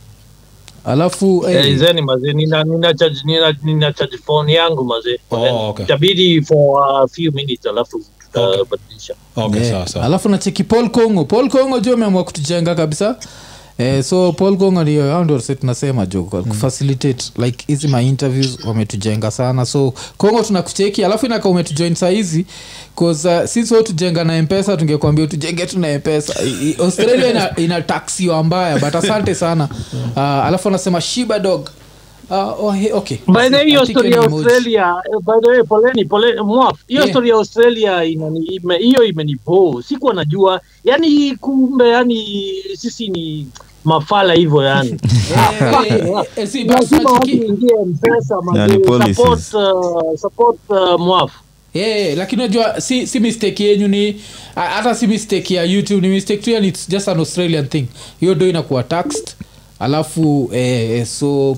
[0.86, 1.62] alafu hey.
[1.62, 5.86] hey, zeni mazee nina nina charge nina, nina charge phone yangu mazee Oh, okay.
[5.86, 8.02] itabidi for a few minutes alafu
[8.34, 9.72] tutabadilisha okay, Yeah.
[9.74, 10.06] sawa sawa.
[10.06, 13.15] Alafu nacheki paul congo paul congo juu ameamua kutujenga kabisa
[13.78, 18.58] Eh, so paul congo ndio hao ndio se tunasema jo kufacilitate like hizi my interviews
[18.66, 19.66] wametujenga sana.
[19.66, 22.46] So kongo tunakucheki alafu inaka umetujoin sahizi hizi
[23.00, 26.34] cause uh, sisi tujenga na mpesa tungekwambia tujenge tu na mpesa.
[26.80, 29.70] Australia ina, ina taxiwa mbaya but asante sana.
[30.16, 31.70] Uh, alafu anasema shiba dog
[32.34, 34.96] uh, oh, hey, okay by the way hiyo I'll take story ya australia.
[35.06, 37.12] Eh, by the way poleni poleni mwaf hiyo Yeah.
[37.12, 42.26] story ya australia inani hiyo imenipo sikuwa najua yani kumbe yani
[42.78, 43.48] sisi ni
[43.84, 50.19] mafala hivyo yani Eh, eh, eh, eh, lazima watu ingie mpesa Yani mazee, support uh,
[50.19, 51.32] support uh, mwaf
[51.74, 54.22] yeah, lakini unajua si, si mistake yenyu ni
[54.56, 57.86] hata si mistake ya youtube ni mistake tu yani its just an australian thing.
[58.19, 59.30] Hiyo do inakuwa taxed.
[59.80, 61.58] Alafu eh, so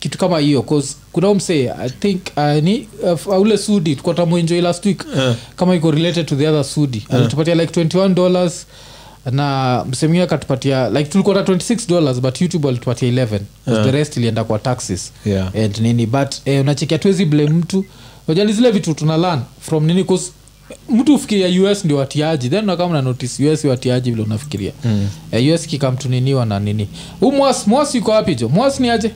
[0.00, 2.88] kitu kama hiyo cause kuna umse i think uh, ni
[3.26, 5.34] uh, ule sudi tukotamwenjoi last week yeah.
[5.56, 8.66] kama iko related to the other sudi alitupatia like 21 dollars
[9.30, 13.84] na msemingine akatupatia like tulikuwa na 26 dollars but youtube alitupatia 11 yeah.
[13.84, 15.52] the rest ilienda kwa taxes Yeah.
[15.64, 17.84] and nini but eh, unacheki tuwezi blame mtu
[18.28, 20.32] najani zile vitu tuna learn from nini cause
[20.90, 25.08] mtu ufikiria us ndio watiaji then unakama na notice us watiaji vile unafikiria mm.
[25.32, 26.88] eh, us kikamtuniniwa na nini
[27.20, 29.10] huu mwas mwas yuko wapi jo mwas ni aje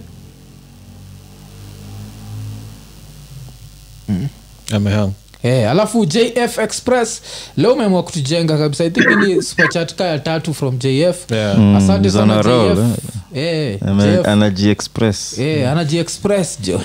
[4.73, 5.11] amehang
[5.43, 7.23] Hey, alafu jf express
[7.57, 11.59] leo umeamua kutujenga kabisa i think ni superchatka ya tatu from jf Yeah.
[11.59, 12.79] Mm, asante sana jf
[13.35, 13.79] Eh,
[15.39, 15.69] Eh,
[16.63, 16.81] jo.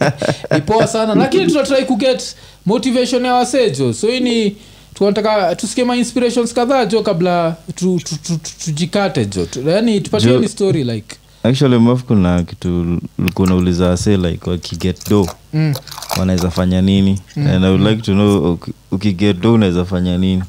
[0.54, 1.14] Ni poa sana.
[1.14, 4.56] Lakini tunatrai kuget motivation ya wasejo so hii ni
[4.94, 9.46] tunataka tusikie mainspirations kadhaa jo kabla tu- tu- tu- tu- tujikate jo.
[9.56, 15.10] Yani yaani tupatie ni story like actually maf kuna kitu ulikuwa unauliza wase like wakiget
[15.10, 15.74] do mm.
[16.18, 17.20] wanaweza fanya nini?
[17.36, 18.58] And i would like to know
[18.90, 20.42] ukiget do unaweza fanya nini?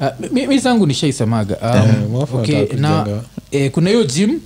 [0.00, 1.56] Uh, mi, zangu nishaisemaga.
[1.62, 3.06] Um, Eh, okay, na
[3.50, 4.40] eh, kuna hiyo gym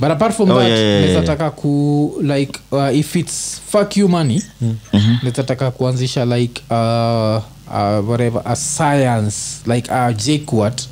[0.00, 1.24] but apart from Oh, that yeah, yeah, yeah.
[1.24, 5.16] taka ku like uh, if its fuck you money mm-hmm.
[5.22, 6.76] nezataka kuanzisha like uh,
[7.74, 9.36] uh, whatever a science
[9.66, 10.82] like a jquat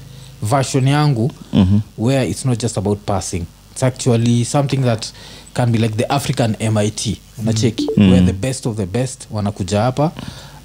[0.42, 1.80] version yangu Mhm.
[1.98, 3.44] where it's not just about passing
[3.74, 5.06] it's actually something that
[5.54, 8.10] can be like the african mit unacheki Mm.
[8.12, 10.12] where the best of the best wanakuja hapa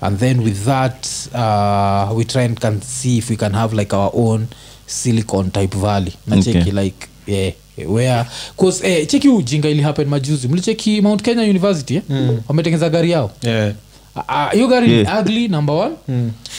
[0.02, 3.96] and then with that uh, we try and can see if we can have like
[3.96, 4.48] our own
[4.86, 6.72] silicon type valley nacheki Okay.
[6.72, 7.54] like yeah,
[7.88, 8.26] where
[8.58, 12.02] cause eh, cheki ujinga ili happen majuzi mlicheki mount kenya university eh?
[12.10, 12.42] Mm.
[12.48, 13.74] wametengeza gari yao yeah.
[14.16, 15.20] Ah, ah, hiyo gari Yeah.
[15.20, 15.96] ugly number one.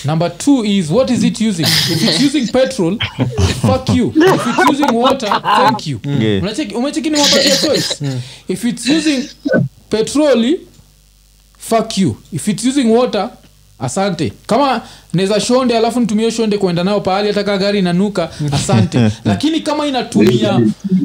[0.04, 1.66] Number two is what is it using?
[1.66, 2.98] If it's using petrol
[3.66, 4.12] fuck you.
[4.16, 6.00] If it's using water thank you.
[6.04, 6.42] Yeah.
[6.42, 8.00] Unacheki- umecheki nimewapatia choice?
[8.48, 9.28] If it's using
[9.90, 10.60] petroli
[11.58, 12.16] fuck you.
[12.32, 13.30] If it's using water
[13.80, 14.32] asante.
[14.46, 14.80] Kama
[15.12, 18.98] naweza shonde alafu nitumie shonde kuenda nayo pahali hataka gari inanuka asante.
[19.24, 20.60] Lakini kama inatumia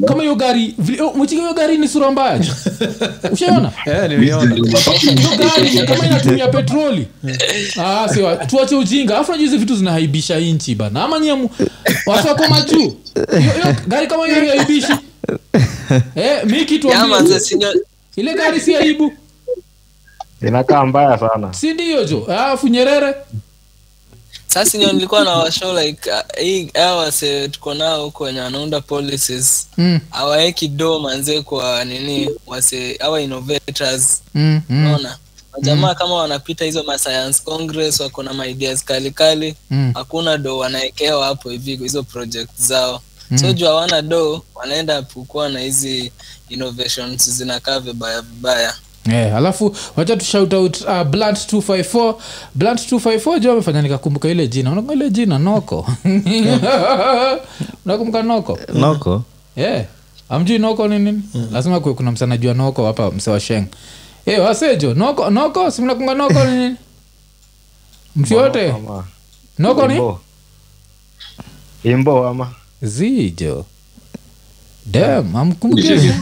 [0.06, 2.40] kama hiyo gari vile- oh, hiyo gari ni sura mbaya
[3.32, 3.72] ushaiona
[5.20, 7.06] hiyo gari kama inatumia petroli.
[7.80, 9.14] Ah, siwa, tuache ujinga.
[9.14, 11.04] Alafu najua hizi vitu zinahaibisha inchi bana.
[11.04, 11.50] Ama nyemu
[12.06, 12.96] watu wako majuu
[13.88, 14.92] gari kama hiyo haibishi.
[16.14, 17.40] Eh, mi tuambie.
[17.40, 17.74] Sinyo-
[18.16, 19.12] ile gari si aibu
[20.42, 21.52] inakaa mbaya sana.
[21.54, 22.24] Si ndio jo?
[22.28, 23.14] Alafu nyerere?
[24.46, 28.80] Sasa nyo nilikuwa na washow like uh, hii hawa wase tuko nao huko wenye wanaunda
[28.80, 29.68] policies.
[29.76, 30.00] Mm,
[30.70, 32.30] do manzee kwa nini?
[32.46, 34.22] Wase hawa innovators.
[34.34, 35.18] Mm, mm, unaona?
[35.52, 39.92] Wajamaa kama wanapita hizo ma science congress wako na maideas kalikali mm.
[39.94, 43.02] hakuna do wanaekewa hapo hivi hizo project zao.
[43.40, 46.12] So juu hawana do wanaenda kukuwa na hizi
[46.48, 48.74] innovations zinakaa vibaya vibaya
[49.12, 52.14] Yeah, alafu wacha tu shout out uh, blunt 254
[52.54, 54.70] blunt 254 jo amefanya nikakumbuka ile jina.
[54.72, 55.38] Unakumbuka ile jina?
[55.38, 55.86] Noko.
[57.84, 58.58] Unakumbuka noko?
[58.74, 59.22] Noko?
[59.56, 59.84] Yeah.
[60.28, 61.22] amjui noko ni nini?
[61.52, 63.66] Lazima kuwe kuna msanajua noko hapa mse wa sheng.
[64.24, 66.76] Hey, wasejo noko noko simnakunga noko ni nini?
[68.16, 68.74] Mtu yote?
[69.58, 69.94] noko ni?
[69.94, 70.20] Imbo.
[71.84, 72.50] Imbo ama
[72.82, 73.64] zijo.
[74.86, 76.00] Dam amkumbukia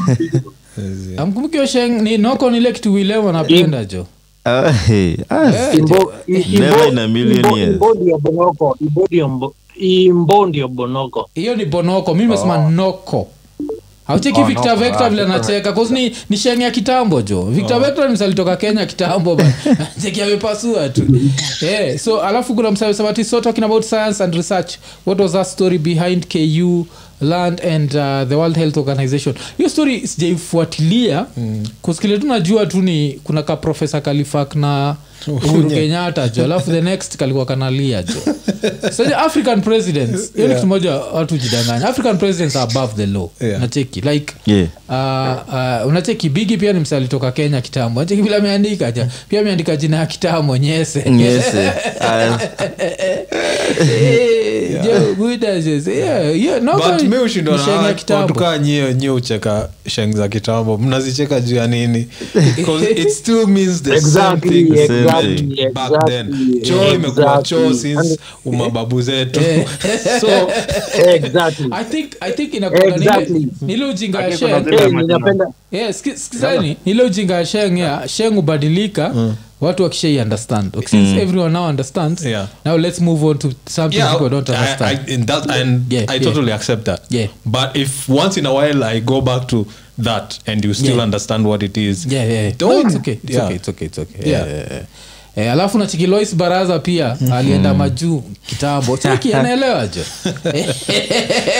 [1.17, 4.07] amkumbukio osheng ni noko nile kitu wilem anapenda jo.
[4.45, 7.73] Ah, hey, ah, Eh, Imbo- i- Never imbo- in a million imbo- years.
[7.73, 11.29] imbo ndio bonoko imbo ndio mbo- imbo ndio bonoko.
[11.35, 13.29] Hiyo ni bonoko mi nimesema noko.
[14.07, 17.43] Aucheki Oh, victor no, vector ah, vile anacheka cause ni, ni sheng ya kitambo jo.
[17.43, 19.41] Victor vector ni msalitoka kenya kitambo
[20.03, 21.03] cheki amepasua tu.
[21.63, 21.99] Yeah.
[22.05, 24.75] so alafu kuna msabati so talking about science and research.
[25.07, 26.87] What was that story behind ku
[27.25, 31.67] land and uh, the world health organization hiyo story sijaifuatilia mm.
[31.83, 34.97] kuskile tu najua tu ni kuna ka profesa kalifak na
[35.29, 38.15] uhuru kenyatta jo alafu the next kalikuwa kanalia jo.
[38.97, 43.07] So the african presidents hiyo ni kitu moja watu jidanganya african presidents are above the
[43.07, 43.29] law.
[43.41, 43.61] Yeah.
[43.61, 44.67] nacheki like yeah.
[44.89, 48.01] uh, uh, unacheki bigi pia ni msa alitoka kenya kitambo.
[48.01, 51.11] Nacheki vile ameandika ja pia ameandika jina ya kitambo nyese.
[51.11, 51.73] Nyese.
[52.01, 52.39] Ah,
[53.81, 54.35] Eh,
[59.15, 60.79] ucheka sheng za kitambo.
[60.79, 62.09] Mnazicheka juu ya nini?
[62.97, 64.87] It still means the Exactly, same thing.
[64.87, 69.66] Same Exactly, back exactly, then choo imekuwa choo since umababu zetu Eh.
[70.20, 70.29] so
[71.70, 72.94] i think i think inakuwa
[73.90, 74.77] ujinga ya Lakini sheng zile
[76.70, 79.14] Eh, ile ujinga ya sheng ya sheng hubadilika
[79.61, 82.48] watu wakishai understand okay, since everyone now understands Yeah.
[82.64, 86.05] now let's move on to something yeah, people don't understand I, in that, and Yeah,
[86.11, 86.24] I yeah.
[86.24, 87.00] totally accept that.
[87.11, 87.29] Yeah.
[87.44, 89.66] But if once in a while I go back to
[90.03, 91.03] that and you still Yeah.
[91.05, 92.53] understand what it is, yeah, yeah.
[92.59, 93.18] Don't- No, it's okay.
[93.24, 93.44] It's yeah.
[93.44, 94.31] okay, it's okay, it's okay.
[94.31, 94.46] Yeah.
[94.46, 94.83] Yeah, yeah, yeah.
[95.37, 98.97] Eh, alafu na chiki Lois baraza pia alienda majuu kitambo.
[99.03, 100.03] Chaki anaelewa jo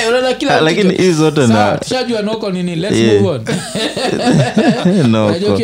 [0.08, 3.22] unaona kila lakini hii zote na- tushajua noko nini let's Yeah.
[3.22, 3.44] move on.
[5.10, 5.56] No, Unajua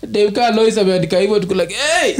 [0.00, 2.14] ko- ukiona Devka Lois ameandika hivyo tukulake hey,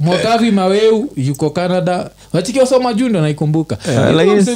[0.00, 2.10] mwakavi maweu yuko canada.
[2.32, 2.60] Nachiki
[2.92, 3.76] juu ndo naikumbuka.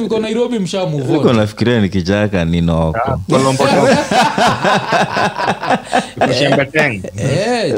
[0.05, 1.81] Iko nairobi mshamuvuko nafikiria
[2.45, 3.21] ni noko.
[6.39, 7.03] Shembeteng.
[7.19, 7.75] Eh,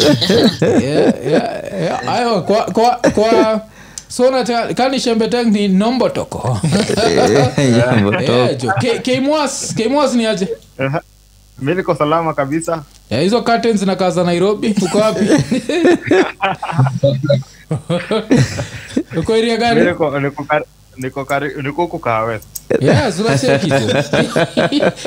[0.60, 2.08] yeah, yeah, yeah.
[2.08, 3.60] Ayo, kwa kwa kwa
[4.08, 6.60] so nataka kani shembeteng ni nombo toko
[7.76, 8.72] Jambo Eh, to- jo.
[8.80, 10.48] K- Kmwas Kmwas ni aje
[11.58, 12.82] mi niko salama kabisa.
[13.10, 14.74] Ya, hizo curtains na kaza nairobi?
[14.82, 15.24] Uko wapi?
[19.16, 19.80] Uko iria gani?
[19.80, 20.10] niko-
[21.82, 21.98] huku
[22.80, 23.16] yes
[23.58, 23.68] tu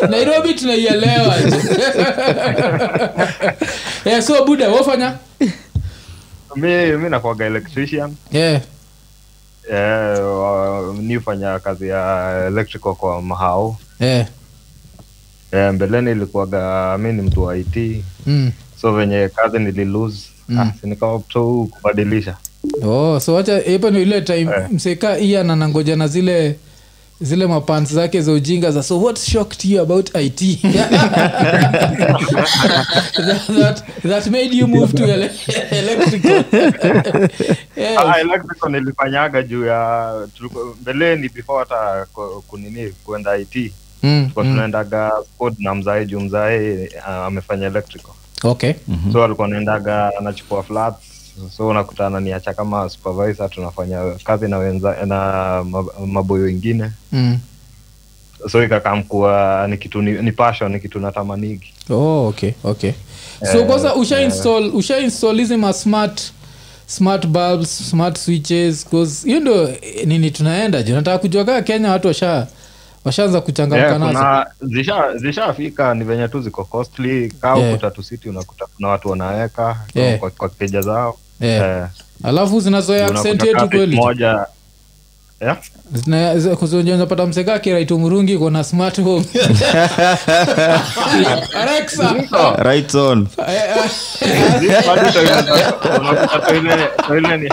[0.09, 1.35] nairobi tunaielewa.
[1.35, 1.55] Tu.
[4.09, 5.17] yeah, so buda wafanya
[6.55, 8.15] mi mi nakwaga electrician.
[8.31, 8.61] Yeah.
[9.71, 14.27] Yeah, uh, nifanya kazi ya electrical kwa mahao yeah.
[15.51, 18.51] Eh, mbeleni ilikuwaga mi ni mtu wa it Mm.
[18.81, 20.59] so venye kazi nililose Mm.
[20.59, 22.37] ah, sinikawa tu kubadilisha
[22.83, 24.71] oh, so wacha ipo ni ile time yeah.
[24.71, 26.55] mseka iya nanangoja na zile
[27.21, 30.39] zile mapants zake za ujinga za so what shocked you about it
[33.15, 35.31] that, that, that made you move to ele
[35.71, 36.43] electrical
[37.75, 37.97] yes.
[37.97, 40.11] Ah, electrical nilifanyaga juu ya
[40.81, 44.31] mbeleni before hata ku- kunini kuenda it mm, mm.
[44.35, 45.11] tunaendaga
[45.59, 48.11] na mzae juu mzae uh, amefanya electrical.
[48.43, 48.73] Okay.
[49.13, 50.97] So alikuwa naendaga anachukua flats
[51.57, 55.63] so unakutana niacha kama supervisor tunafanya kazi na wenza, na
[56.07, 56.91] maboyo wengine.
[57.11, 57.39] Mm.
[58.51, 62.91] so ikakamkua ni kitu ni, ni passion ni kitu natamanigi oh, okay okay.
[63.51, 64.25] So Eh, kwanza usha eh.
[64.25, 66.21] install usha install hizi ma smart
[66.87, 71.91] smart bulbs smart switches cause hiyo ndo eh, nini tunaenda ju nataka kujua kaa kenya
[71.91, 72.47] watu washa
[73.05, 77.73] washaanza kuchangamka yeah, zisha zishafika ni venye tu ziko costly kaa Yeah.
[77.73, 80.19] ukuta tu city unakuta kuna watu wanaweka Yeah.
[80.19, 81.61] kwa, kwa keja zao Yeah.
[81.67, 81.89] Yeah.
[82.23, 84.45] alafu zinazoea accent yetu kweli moja
[85.41, 85.57] yeah?
[86.59, 89.25] Kuzonjapata mseka kiraitu murungi kona smart home
[91.61, 92.15] alexa
[92.57, 93.27] right on
[94.87, 97.49] Bado toilet- unakuta toilet- toilet ni-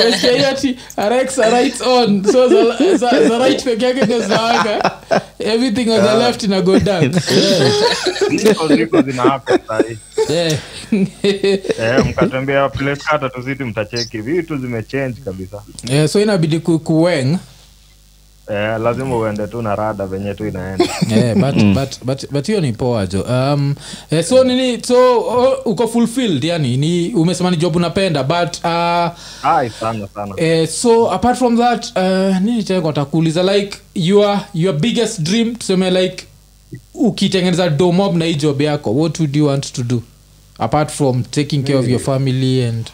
[0.00, 2.24] Unasikia hiyo ati alexa right on.
[2.32, 4.90] So za, za, za right peke yake ndio zinawaka
[5.38, 7.12] everything on the left ina go down.
[8.36, 9.98] Ziko ziko zina happen sahi.
[10.28, 10.52] yeah.
[11.80, 14.18] Eh, mkatembea place hata tuzidi mtacheki.
[14.18, 15.62] Vitu zimechange kabisa.
[15.88, 17.38] Yeah, so inabidi ku, kuweng
[18.50, 20.84] eh, lazima uende tu na rada venye tu inaenda.
[21.08, 23.22] Yeah, but, but, but, but hiyo ni poa jo.
[23.22, 23.74] Um,
[24.10, 29.46] eh, so nini so uh, uko fulfilled yani ni umesema ni job unapenda but uh,
[29.50, 30.34] ai sana sana.
[30.36, 35.90] Eh, so apart from that uh, nini tena takuuliza like your, your biggest dream tuseme
[35.90, 36.24] like
[36.94, 40.02] ukitengeneza domob na hii job yako what would you want to do?
[40.58, 42.90] Apart from taking care of your family and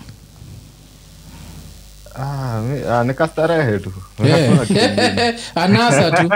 [2.18, 3.92] ah, ah, nikastarehe tu.
[4.24, 4.66] Yeah.
[4.66, 5.34] Kingine.
[5.54, 6.26] anasa tu.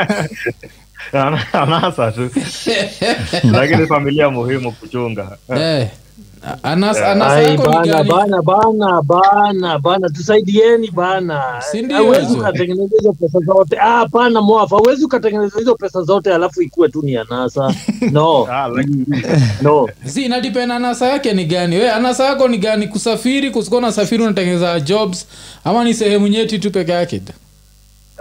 [1.53, 2.31] Anasa tu.
[3.57, 5.39] Lakini familia muhimu kuchunga.
[5.57, 5.89] Eh,
[7.57, 11.63] bana bana bana bana bana tusaidieni bana.
[11.93, 12.39] Hawezi hizo?
[12.39, 13.77] ukatengeneza hizo pesa zote.
[13.81, 17.75] Ah, hapana mwafa hawezi ukatengeneza hizo pesa zote alafu ikuwe tu ni anasa.
[18.13, 18.47] No.
[18.51, 18.69] Ah,
[19.63, 19.89] no.
[20.05, 21.77] Si inadipenda anasa yake ni gani?
[21.77, 22.89] We anasa yako ni gani?
[22.89, 25.27] Kusafiri kusikuwa nasafiri unatengeneza jobs
[25.65, 27.21] ama ni sehemu nyeti tu peke yake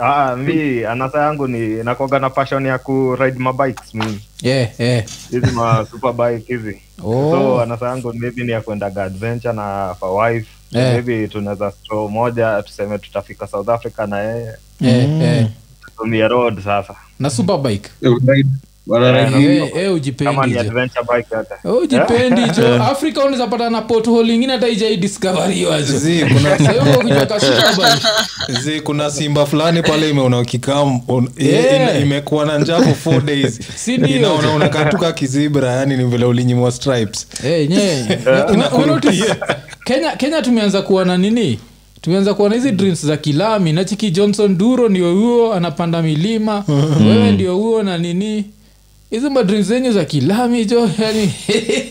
[0.01, 5.03] ah, mi anasa yangu ni nakoga na passion ya ku ride mabikes mi yeah, yeah.
[5.31, 7.31] hizi ma superbike hizi Oh.
[7.31, 10.93] so anasa yangu maybe ni ya kuendaga adventure na for wife yeah.
[10.93, 15.47] maybe tunaweza stro moja tuseme tutafika south africa na yeye Yeah, yeah.
[15.97, 18.19] tumia road sasa na adventure bike Oh,
[21.81, 25.79] ujipendi jo afrika unaweza pata na pothole ingine hata ijaidiscoveriwa
[28.83, 31.01] kuna- simba fulani pale imeona kikam
[31.37, 32.01] Yeah.
[32.01, 33.59] imekuwa na njapo for four days.
[33.87, 37.27] Inaona unakatuka kizibra yani ni vile ulinyimwa stripes.
[37.45, 37.69] Eh,
[38.85, 39.35] notice?
[39.85, 41.59] kenya kenya tumeanza kuona nini?
[42.01, 43.73] Tumeanza kuona hizi dreams za kilami.
[43.73, 46.63] Nachiki johnson duro ndio huo anapanda milima.
[47.01, 48.45] Wewe ndio huo na nini
[49.09, 51.33] hizi madrim zenyu za kilami jo yani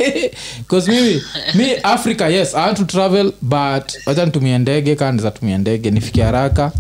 [0.69, 1.23] bcause mimi
[1.55, 5.91] mi africa yes i want to travel but wacha nitumie ndege kaa niza tumia ndege
[5.91, 6.73] nifike haraka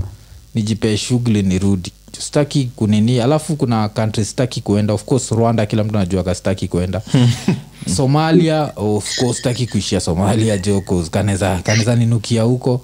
[0.56, 1.92] nijipee shughuli nirudi.
[2.18, 7.02] Staki kunini alafu kuna country staki kuenda of course rwanda kila mtu anajua kastaki kuenda.
[7.96, 12.80] Somalia of course staki kuishia somalia jo kaneza kaneza ninukia huko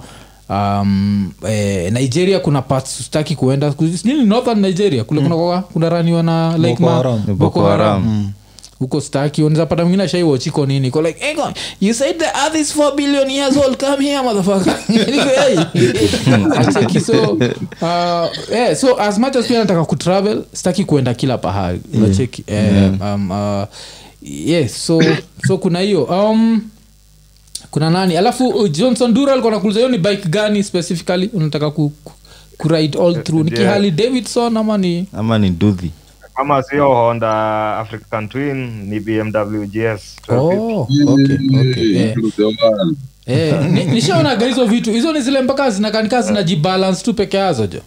[0.48, 3.74] um, eh, nigeria kuna parts staki kuenda.
[4.04, 5.04] Nini northern nigeria.
[5.04, 7.22] Kule kuna, kuna raniwa na like Boko Haram.
[7.36, 8.32] Boko Haram.
[8.82, 10.90] huko staki unaweza pata mwingine ashaiwochiko nini.
[10.90, 11.36] Ko like hey,
[11.80, 13.76] you said the earth is 4 billion years old.
[13.78, 14.74] Come here motherfucker.
[16.58, 17.32] Acheki, so
[17.82, 21.80] uh, yeah, so as much as pia nataka kutravel staki kuenda kila pahali.
[21.94, 22.44] Unacheki?
[22.46, 23.14] Yeah.
[23.14, 23.64] um, uh,
[24.22, 25.00] yeah, so
[25.46, 26.04] so kuna hiyo.
[26.04, 26.62] Um,
[27.72, 28.16] kuna nani?
[28.16, 31.30] Alafu uh, johnson dura alikuwa nakuuliza hiyo ni bike gani specifically?
[31.32, 32.12] Unataka ku, ku,
[32.58, 33.44] ku ride all through.
[33.44, 33.62] Ni Yeah.
[33.64, 35.90] kihali davidson ama ni ama ni dudhi?
[36.36, 37.30] Kama sio honda
[37.78, 42.16] african twin ni bmw gs oh, okay, okay, yeah.
[43.26, 43.70] Yeah.
[43.70, 44.92] ni- nishaonaga hizo vitu.
[44.92, 47.80] Hizo ni zile mpaka zinakanika zinajibalance tu peke yazo jo.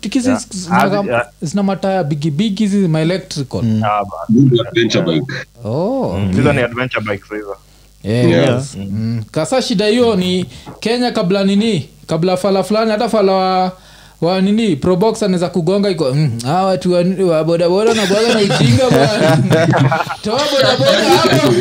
[0.00, 0.40] Tikizi Yeah.
[0.50, 3.60] zina, zina mataya bigibigi hizi ma electrical.
[3.84, 5.32] Ah, ba- Adventure bike.
[5.64, 7.56] oh, hizo ni adventure bike hizo
[8.04, 8.56] yeah, Yeah.
[8.58, 8.76] yes.
[8.76, 9.22] Mm.
[9.30, 10.46] kasa shida hiyo ni
[10.80, 13.72] kenya kabla nini kabla fala fulani hata fala wa
[14.20, 14.76] wa nini?
[14.76, 17.04] Probox anaweza kugonga iko mm, watu wa,
[17.36, 19.36] wa bodaboda na bwaga na ujinga bwana.
[20.22, 21.54] Toa bodaboda hapo.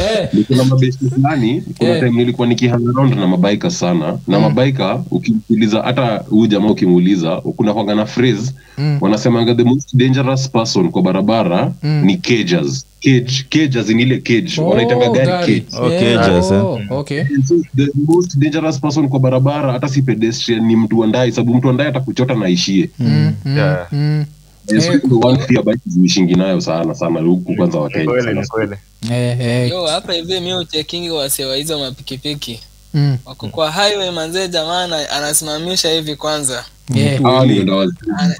[0.00, 1.98] Eh, mabesti fulani kuna Eh.
[2.00, 4.18] time nilikuwa nikihang around na mabaika sana.
[4.28, 8.52] Na mabaika ukimuuliza hata huyu jamaa ukimuuliza kuna kwanga na phrase
[9.00, 14.60] wanasemanga the most dangerous person kwa barabara ni cages cage cages ni ile cage.
[14.60, 15.60] Oh, wanaitanga gari gari.
[15.60, 15.76] cage.
[15.78, 16.64] Oh, Yeah, cages, eh.
[16.64, 21.32] oh, okay So, the most dangerous person kwa barabara hata si pedestrian ni mtu andai
[21.32, 22.90] sababu mtu andai atakuchota na aishie.
[22.98, 23.92] Mm, mm, Yeah.
[23.92, 24.24] mm.
[24.72, 28.76] Yes, the one fear bike zimishingi nayo sana sana huku kwanza kweli
[29.10, 29.72] Eh, eh,
[30.12, 32.60] hivi mi uchekingi wasewa hizo mapikipiki.
[32.94, 36.64] Mm, wako kwa highway manzee jamaa anasimamisha hivi kwanza.
[36.94, 37.20] Yeah.
[37.20, 38.36] Yeah, eh,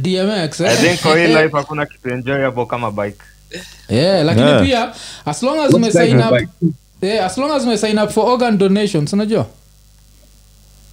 [0.00, 3.18] DMX, i think kwa hii life hakuna kitu enjoyable kama bike.
[3.88, 4.62] Yeah, lakini Yeah.
[4.64, 4.92] pia
[5.26, 6.48] as long as What umesign up
[7.02, 9.46] yeah, as long as umesign up for organ donations unajua?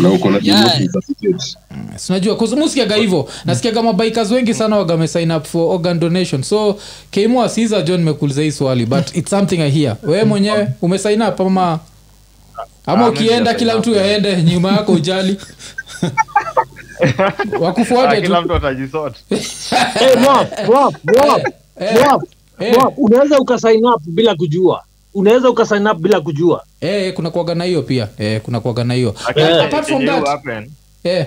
[0.00, 0.78] Na uko na Yeah.
[0.78, 1.56] remote certificate.
[1.96, 3.28] sinajua musikiaga hivo.
[3.44, 6.76] Nasikiaga mabikers wengi sana wagame up for organ donation so
[7.10, 9.96] keimua siza john mekuuliza hii swali but its something i hear.
[10.02, 11.78] Wewe mwenyewe umesign up ama
[12.86, 15.36] ama Ah, ukienda kila mtu aende nyuma yako ujali.
[17.18, 18.44] Ah, wakufuate kila tu.
[18.44, 19.16] mtu atajisort.
[19.30, 20.18] Eh,
[21.80, 22.06] Eh,
[22.60, 24.82] eh, unaweza ukasign up bila kujua.
[25.14, 26.64] Unaweza ukasign up bila kujua.
[26.80, 28.08] Eh, kuna kuaga na hiyo pia.
[28.18, 29.14] Eh, kuna kuaga na hiyo.
[29.26, 30.70] Lakini apart from yenye that happen,
[31.04, 31.26] eh,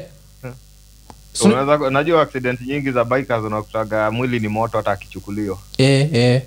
[1.33, 5.57] So- unaweza najua accident nyingi za bikers unakutaga mwili ni moto hata akichukuliwa.
[5.77, 6.41] Eh, eh.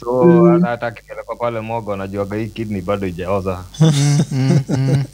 [0.00, 3.58] So hata hata akipelekwa pale mogo anajuaga hii kidney bado ijaoza.
[3.80, 3.92] Mm,
[4.30, 5.04] mm, mm.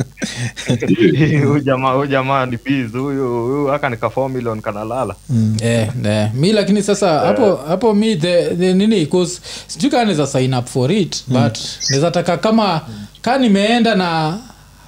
[1.45, 5.15] huyu jamaa ni bs huyu huyu aka nika 4 million kanalala
[5.63, 6.35] yeah, yeah.
[6.35, 10.67] mi lakini sasa hapo hapo mi the, the nini cause sijui kaa naweza sign up
[10.67, 11.59] for it but
[11.91, 12.81] naweza taka kama
[13.23, 14.39] kaa nimeenda na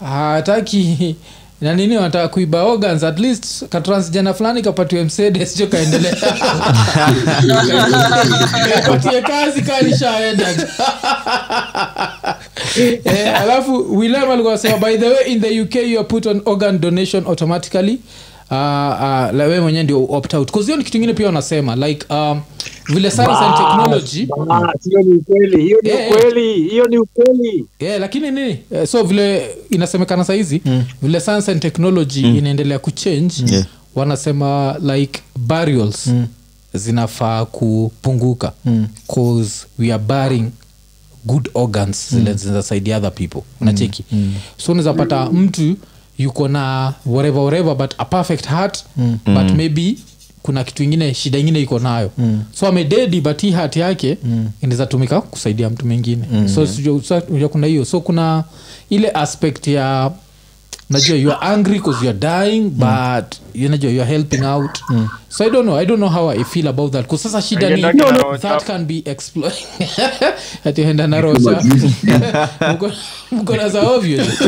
[0.05, 1.17] hataki
[1.61, 3.05] na nini wanataka kuiba organs?
[3.05, 6.17] At least katransjana fulani kapatiwe msede sicho kaendelea
[8.85, 10.49] kapatie kazi kanishaenda
[13.05, 16.81] eh, alafu william alikuwa by the way in the uk you are put on organ
[16.81, 17.99] donation automatically.
[18.51, 18.57] Uh,
[19.33, 20.51] uh, we mwenyewe ndio opt out.
[20.51, 22.41] Cause ni kitu ingine pia wanasema like um,
[22.89, 26.11] vile science and technology Ah, hiyo ni ukweli hiyo ni Eh.
[26.11, 30.85] ukweli hiyo ni ukweli yeah, lakini nini eh, so vile inasemekana sahizi mm.
[31.03, 32.37] vile science and technology mm.
[32.37, 33.65] inaendelea kuchange Yeah.
[33.95, 36.27] wanasema like burials mm.
[36.75, 38.87] zinafaa kupunguka mm.
[39.15, 40.51] cause we are burying
[41.25, 44.35] good organs zile zinasaidia other people unacheki mm.
[44.57, 45.77] so unaweza pata mtu
[46.19, 49.19] yuko na whatever whatever but a perfect heart mm.
[49.27, 49.97] but maybe
[50.47, 52.43] kuna kitu ingine shida ingine iko nayo mm.
[52.53, 54.49] so amededi but hii hati yake mm.
[54.63, 56.49] inaweza tumika kusaidia mtu mwingine mm.
[56.49, 58.45] so so, so, kuna hiyo so kuna
[58.91, 60.11] ile aspect ya
[60.91, 62.79] najua youare angry because youare dying mm.
[62.79, 64.79] but you najua youare helping out.
[65.29, 65.77] So i don't know.
[65.77, 67.03] I don't know how i feel about that.
[67.03, 69.67] Because sasa shida ni no, no, that can be exploited
[70.65, 71.41] atienda na rocha
[72.73, 72.93] Mko-
[73.33, 74.41] mko za obvious.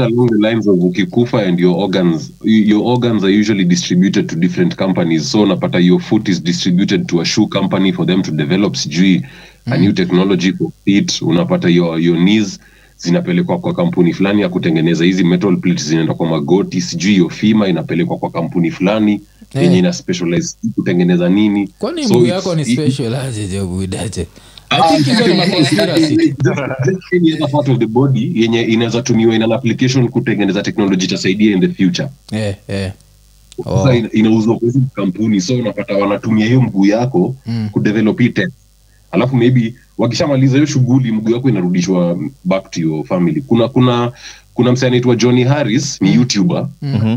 [0.00, 4.76] Along the lines of ukikufa and your organs your organs are usually distributed to different
[4.76, 5.30] companies.
[5.30, 9.26] So unapata your foot is distributed to a shoe company for them to develop sijui
[9.66, 11.20] a new technology for feet.
[11.22, 12.58] Unapata your, your knees
[13.00, 17.68] zinapelekwa kwa kampuni fulani ya kutengeneza hizi metal plates zinaenda kwa magoti sijui ofima fima
[17.68, 19.20] inapelekwa kwa kampuni fulani
[19.54, 21.68] yenye ina specialize kutengeneza nini.
[21.78, 23.64] Kwani So mguu yako ni specialized ya
[27.48, 32.08] part of the body yenye inaweza tumiwa ina application kutengeneza teknoloji itasaidia in the future.
[32.32, 32.92] Eh eh.
[33.66, 33.92] Oh.
[34.12, 37.68] inauzwa kwa hizi kampuni so unapata wanatumia hiyo mguu yako Mm.
[37.72, 38.34] kudevelop hii
[39.10, 43.40] alafu maybe wakishamaliza hiyo shughuli mguu yako inarudishwa back to your family.
[43.40, 44.12] Kuna kuna
[44.54, 46.68] kuna msee anaitwa johnny harris ni youtuber.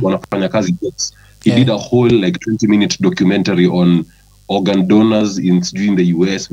[0.02, 1.60] Wanafanya kazi he Yeah.
[1.60, 4.06] did a whole like 20 minute documentary on
[4.48, 6.50] organ donors in in the us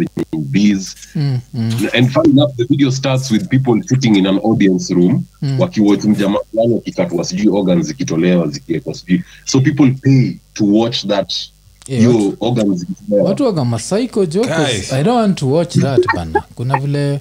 [0.50, 1.72] bees mm, mm.
[1.94, 5.60] and fun enough the video starts with people sitting in an audience room Mm.
[5.60, 9.22] wakiwatch mjamaa fulani akikatwa sijui organs zikitolewa zikiwekwa sijui.
[9.44, 11.32] So people pay to watch that
[11.90, 12.86] Yeah, hiyo watu-
[14.26, 14.42] jo
[14.92, 16.42] i don't want to watch that bana.
[16.54, 17.20] Kuna vile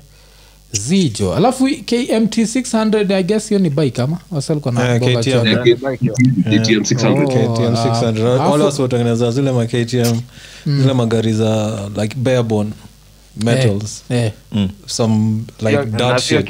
[0.71, 1.33] zijo.
[1.35, 5.31] Alafu kmt 600 i guess hiyo ni bike kama wasalikuwa na Eh, boga KTM.
[5.33, 5.63] choga.
[5.63, 6.11] Like,
[6.59, 7.27] KTM 600 Oh.
[7.27, 10.21] KTM 600 ah, wale afu- wasi watengeneza zile ma KTM
[10.65, 12.69] zile magari za like barebone
[13.45, 14.03] metals.
[14.85, 15.77] Some like
[16.21, 16.45] shit.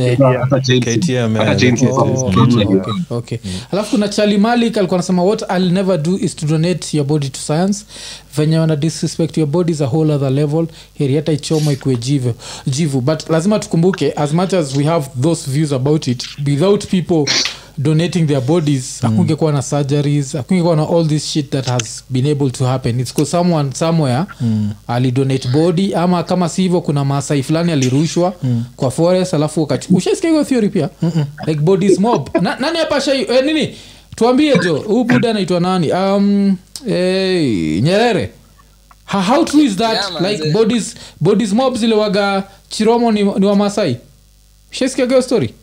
[0.00, 0.14] Yeah.
[0.98, 1.36] KTM.
[1.36, 1.76] eh, chain
[2.56, 2.68] like-
[3.10, 3.38] okay,
[3.72, 7.28] alafu kuna chali malik alikuwa anasema what ill never do is to donate your body
[7.28, 7.84] to science.
[8.36, 10.66] Venye wana disrespect your body is a whole other level.
[10.98, 12.34] Heri hata ichomo ikuwe jivu,
[12.66, 13.00] jivu.
[13.00, 17.32] But lazima tukumbuke as much as we have those views about it without people
[17.82, 22.50] donating their bodies akungekuwa na surgeries akungekuwa na all this shit that has been able
[22.50, 23.00] to happen.
[23.00, 24.24] Its because someone somewhere
[24.88, 28.34] alidonate body ama kama si hivyo kuna maasai fulani alirushwa
[28.76, 30.88] kwa forest alafu ushaisikia hiyo theory pia?
[31.46, 32.28] Like bodies mob.
[32.42, 33.76] Na, nani apasha eh, nini?
[34.16, 35.92] Tuambie jo huu buda anaitwa nani?
[35.92, 36.56] Um,
[36.86, 38.30] hey, nyerere.
[39.04, 39.92] Ha- how true is that?
[39.92, 43.96] Yeah, like bodies bodies mob zilewaga chiromo ni, ni wa masai
[44.72, 45.54] ushaisikia hiyo story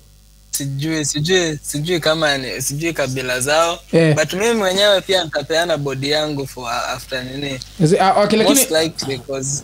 [0.58, 3.80] sijui sijui sijui kama ni sijui kabila zao.
[3.92, 4.16] Yeah.
[4.16, 7.60] but mimi mwenyewe pia nitapeana bodi yangu for after nini?
[8.00, 8.60] Ah, okay, lakini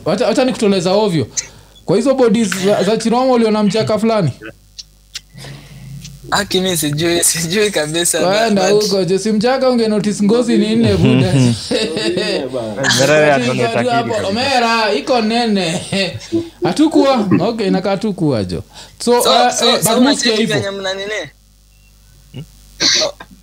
[0.06, 1.28] wacha wacha nikutoleza ovyo.
[1.86, 4.32] Kwa hizo bodi za, za chiroma uliona mchaka fulani
[6.30, 11.34] haki mi sijui sijui kabisa waenda huko jo simchaka unge notice ngozi ni nne buda
[14.28, 15.82] omera iko nene.
[16.64, 18.64] Hatukuwa okay inakaa tukuwa jo.
[19.00, 21.30] So, so, uh, so, eh, so unacheki venye nini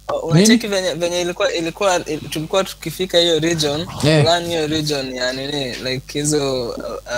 [0.08, 4.46] Oh, oh, unacheki venye venye ilikuwa ilikuwa il- tulikuwa tukifika hiyo region Yeah.
[4.46, 6.68] hiyo region ya nini like hizo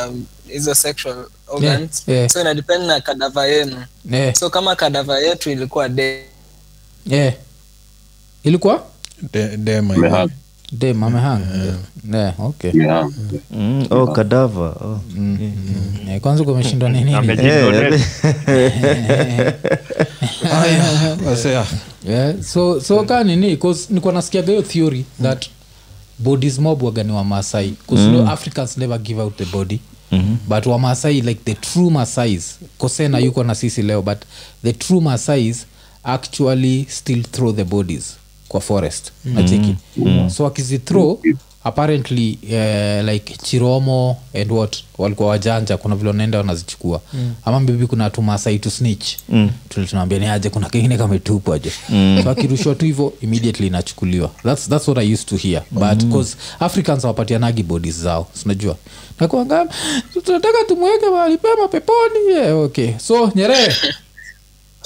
[0.06, 2.28] um, hizo sexual organs yeah.
[2.30, 3.76] so ina depend na kadava yenu
[4.10, 4.34] yeah.
[4.34, 6.22] so kama kadava yetu ilikuwa de
[7.06, 7.34] yeah.
[8.44, 8.82] ilikuwa
[9.32, 9.90] De- dem
[12.12, 13.08] yeah, okay Yeah.
[13.50, 15.00] Mm, oh, kadava oh.
[16.08, 18.04] Eh, kwanza kumeshindwa ni nini Amejidonate.
[21.26, 21.66] Wasea.
[22.08, 22.80] yeah, so
[23.24, 23.58] nini
[23.90, 25.46] nikuwa nasikiaga hiyo theory that
[26.18, 28.28] bodies mobwaga ni wamasai bcause mm.
[28.28, 29.80] africans never give out the body
[30.12, 30.36] mm-hmm.
[30.48, 34.18] but wamasai like the true masais kosena yuko na sisi leo but
[34.62, 35.66] the true masais
[36.04, 38.16] actually still throw the bodies
[38.48, 39.34] kwa forest mm.
[39.34, 40.30] nacheki mm.
[40.30, 41.20] so wakizithrow
[41.64, 47.00] apparently uh, like chiromo and what walikuwa wajanja kuna vile wanaenda wanazichukua.
[47.12, 47.34] Mm.
[47.44, 49.06] ama bibi kuna tumasai tu snitch.
[49.28, 49.50] Mm.
[49.68, 52.20] tunaambia ni aje kuna kengine kametupwa je mm.
[52.24, 54.30] so akirushwa tu hivyo immediately inachukuliwa.
[54.44, 55.62] That's, that's what i used to hear.
[55.70, 58.76] But bcause africans awapatianagi bodies zao sinajua.
[59.20, 59.66] Nakuanga
[60.24, 62.18] tunataka tumweke mahali pema peponi.
[62.34, 62.90] Yeah, okay.
[62.98, 63.74] So nyerere.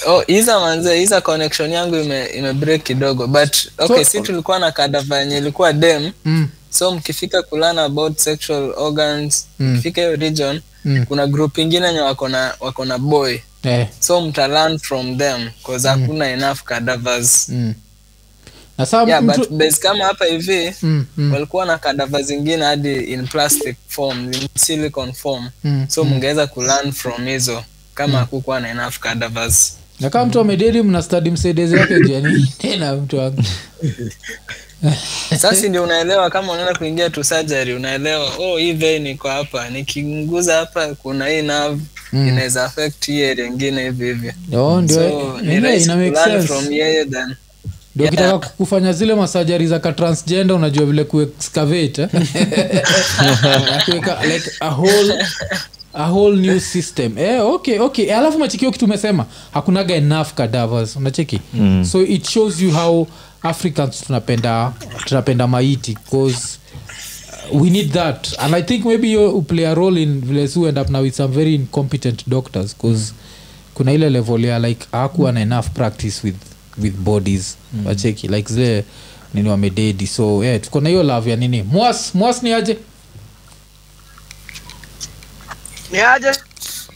[0.06, 4.58] Oh iza manze iza connection yangu ime, ime break kidogo but okay So- si tulikuwa
[4.58, 6.12] na kadava yenye ilikuwa dem.
[6.24, 6.48] Mm.
[6.70, 9.72] So mkifika kulana about sexual organs Mm.
[9.72, 11.04] mkifika hiyo region Mm.
[11.06, 13.38] kuna group ingine nye wako na wako na boy.
[13.62, 17.48] Eh, so mta learn from them cause hakuna enough cadavers.
[17.48, 17.74] Mm.
[18.78, 22.94] na yeah mtu- but base kama hapa hivi mm, mm, walikuwa na kadava zingine hadi
[22.94, 25.48] in plastic form in silicon form.
[25.64, 27.64] Mm, so mngeweza kulearn from hizo
[27.94, 29.76] kama hakukuwa na enough cadavers.
[30.00, 33.42] Na kama mtu amededi mna stadi msaidizi yake jani tena mtu wangu
[35.38, 40.56] sasa ndio unaelewa kama unaenda kuingia tu surgery unaelewa oh hii vein iko hapa nikinguza
[40.56, 41.80] hapa kuna hii nerve
[42.12, 42.28] Mm.
[42.28, 46.46] inaweza affect hii area nyingine hivi hivi Oh, ndio so ni rahisi ina make sense.
[46.46, 47.34] from yeye than
[47.96, 52.08] ndio kitaka kufanya zile masajari za katransgender unajua vile kuexcavate eh?
[53.84, 55.24] Kuweka like a whole
[55.94, 61.40] a whole new system eh, okay okay alafu machikio kitu umesema hakunaga enough cadavers unacheki
[61.54, 61.84] Mm.
[61.84, 63.06] so it shows you how
[63.48, 64.72] africans tunapenda
[65.04, 66.58] tunapenda maiti because
[67.52, 68.38] we need that.
[68.38, 71.34] And i think maybe you play a role in vile end up now with some
[71.34, 73.12] very incompetent doctors because
[73.74, 76.36] kuna ile level ya like hakuwa na enough practice with
[76.78, 77.56] with bodies.
[77.72, 77.86] Mm.
[77.86, 78.84] wacheki like zile
[79.34, 81.62] nini wamededi so yeah, tuko na hiyo love ya nini.
[81.62, 82.76] Mwas mwas ni aje?
[85.92, 86.32] Ni aje?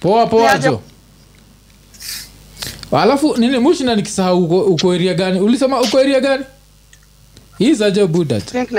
[0.01, 0.82] Poa poa jo
[2.93, 5.41] alafu nini mushina nikisahau uko, uko eria gani?
[5.41, 6.45] Ulisema uko eria gani?
[7.59, 8.70] Hii zaje buda think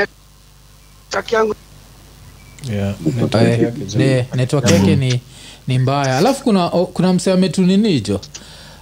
[2.70, 5.20] Yeah, network Eh, yake ni,
[5.68, 6.18] ni mbaya.
[6.18, 8.22] Alafu kuna kuna msee ametunini hijo?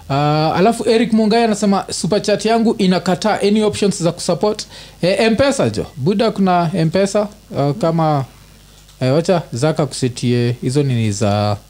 [0.09, 4.65] Uh, alafu eric mungai anasema superchat yangu inakataa any options za kusupport.
[5.01, 8.25] E, mpesa jo buda kuna mpesa uh, kama
[8.99, 11.68] e, wacha zaka kusetie hizo nini za uh,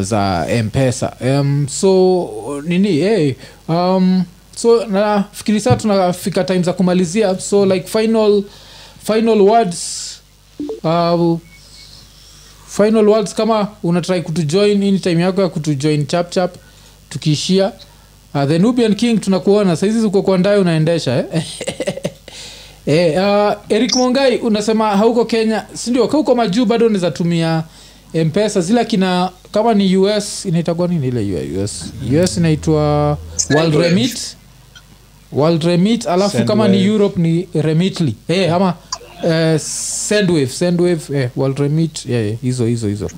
[0.00, 1.12] za mpesa.
[1.20, 3.34] Um, so nini hey,
[3.68, 4.24] um,
[4.56, 7.40] so nafikiri saa tunafika time za kumalizia.
[7.40, 8.42] So like final
[9.02, 10.20] final words
[10.84, 11.38] uh,
[12.66, 16.54] final words kama unatrai kutujoin ini time yako ya kutujoin chapchap
[17.08, 17.72] tukiishia
[18.34, 21.42] uh, the nubian king tunakuona saizi uko kwa unaendesha eh?
[22.86, 27.62] eh, uh, eric mongai unasema hauko kenya sindio kauko majuu bado unaweza tumia
[28.14, 31.84] mpesa zile kina kama ni us inaitagwa nini ile us
[32.24, 33.18] us inaitwa
[33.54, 34.36] world remit.
[35.32, 38.14] World remit alafu kama ni europe ni remitly.
[38.28, 38.74] Hey, ama
[39.24, 42.06] uh, sendwave sendwave eh, world remit.
[42.06, 43.10] Yeah, yeah, hizo hizo hizo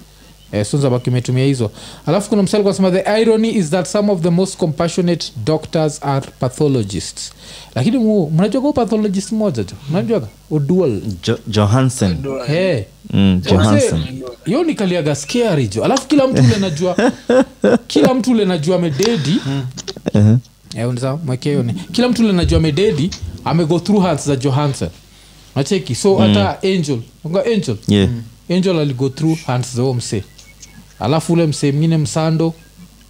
[0.54, 1.70] eh, sunzabak imetumia hizo.
[2.06, 6.26] Alafu kuna msali kwasema the irony is that some of the most compassionate doctors are
[6.40, 7.32] pathologists.
[7.74, 9.74] Lakini mu- pathologist moja jo?
[9.90, 10.26] Mnajuaga?
[10.50, 12.16] Odual jo, johansen.
[12.46, 12.82] Hey.
[13.12, 14.22] mm, johansen.
[14.44, 15.84] Hiyo ni kaliaga scary jo.
[15.84, 16.96] Alafu kila mtu ule najua
[17.86, 19.40] kila mtu ule najua mededi
[20.14, 20.36] uh-huh.
[20.76, 21.72] Eh, unaweza mwekea hiyo ni.
[21.72, 23.10] Kila mtu ule najua mededi
[23.44, 24.88] amego through hands za johansen.
[25.56, 27.76] Nacheki so hata angel unga angel?
[27.88, 28.08] Yeah.
[28.50, 30.22] angel aligo through hands za huo msee
[31.00, 32.54] alafu ule msee mngine msando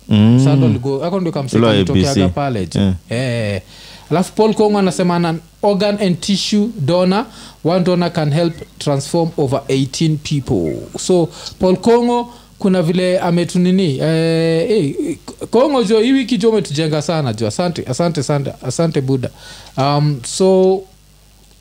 [0.09, 0.35] mm.
[0.37, 2.35] msando ligo ako ndio kamsee Ule wa kalitokeaga ABC.
[2.35, 2.95] pale Yeah.
[3.11, 3.63] Eh.
[4.11, 7.25] alafu paul kongo anasema an organ and tissue donor
[7.65, 11.29] one donor can help transform over 18 people so
[11.59, 15.17] paul kongo kuna vile ametunini eh, eh,
[15.51, 19.31] kongo jo hii wiki jo umetujenga sana jo asante asante asante asante buda
[19.77, 20.81] um, so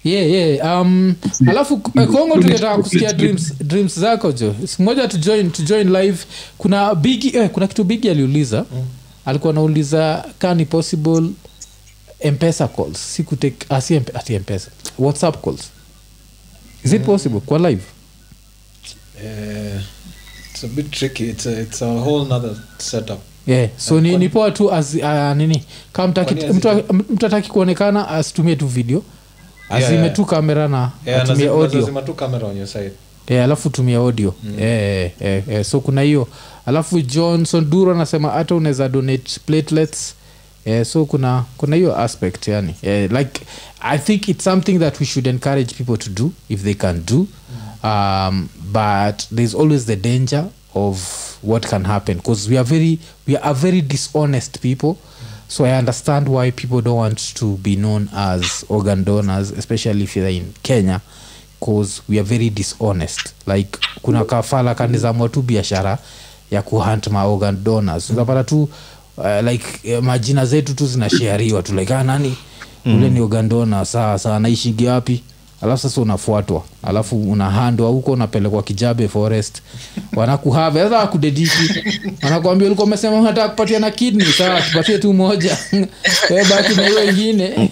[0.04, 0.82] yeah, yeah.
[0.82, 1.16] Um,
[1.48, 6.04] alafu eh, kongo tungetaka kusikia dreams, dreams zako jo simoja tujoin, to join, to join
[6.04, 6.18] live
[6.58, 8.66] kuna bigi eh, kuna kitu bigi aliuliza.
[8.72, 8.86] Mm.
[9.26, 11.30] alikuwa anauliza kani possible
[12.32, 13.16] mpesa calls?
[13.16, 15.62] Si kutake asi ati mpesa whatsapp calls.
[16.86, 17.40] Is it possible?
[17.40, 17.82] Kwa live?
[19.18, 19.82] Uh,
[20.52, 21.30] it's a bit tricky.
[21.30, 23.20] It's a, it's a whole nother setup.
[23.48, 23.70] Yeah.
[23.78, 25.64] so ni, ni poa tu as, uh, nini?
[25.94, 26.08] Kama
[26.54, 29.04] mtu mtu ataki kuonekana asitumie tu video
[29.70, 30.30] azime Yeah, yeah.
[30.30, 31.80] kamera na yeah, atumie audio.
[31.80, 32.92] lazima camera on your side.
[33.44, 34.34] Alafu tumia audio.
[34.44, 35.64] Mm.
[35.64, 36.28] so kuna hiyo.
[36.66, 40.16] Alafu johnson duro anasema hata unaweza donate platelets.
[40.66, 42.76] Yeah, so kuna kuna hiyo aspect yani.
[42.82, 43.42] Yeah, like
[43.82, 47.28] i think it's something that we should encourage people to do if they can do.
[47.84, 50.98] Um, but there's always the danger of
[51.44, 54.96] what can happen because we are very we are very dishonest people
[55.54, 60.16] so i understand why people don't want to be known as organ donors especially if
[60.18, 61.00] you're in kenya
[61.60, 63.34] cause we are very dishonest.
[63.48, 65.98] Like kuna kafala kanizamua tu biashara
[66.52, 68.10] ya kuhunt ma organ donors.
[68.10, 68.70] Unapata tu
[69.18, 71.74] uh, like eh, majina zetu tu zinashariwa tu.
[71.76, 72.38] Like ah, nani?
[72.86, 73.86] Ule ni organ donor.
[73.86, 75.24] Saa saa naishigi wapi
[75.64, 76.64] alafu sasa unafuatwa.
[76.84, 79.62] Alafu unahandwa huko unapelekwa kijabe forest.
[80.16, 80.80] Wanakuhave.
[80.84, 81.84] Sasa wakudediki
[82.24, 84.26] wanakuambia ulikuwa umesema unataka kupatia na kidney.
[84.38, 85.58] Sawa tupatie tu moja.
[86.50, 87.70] Baki na hiyo ingine.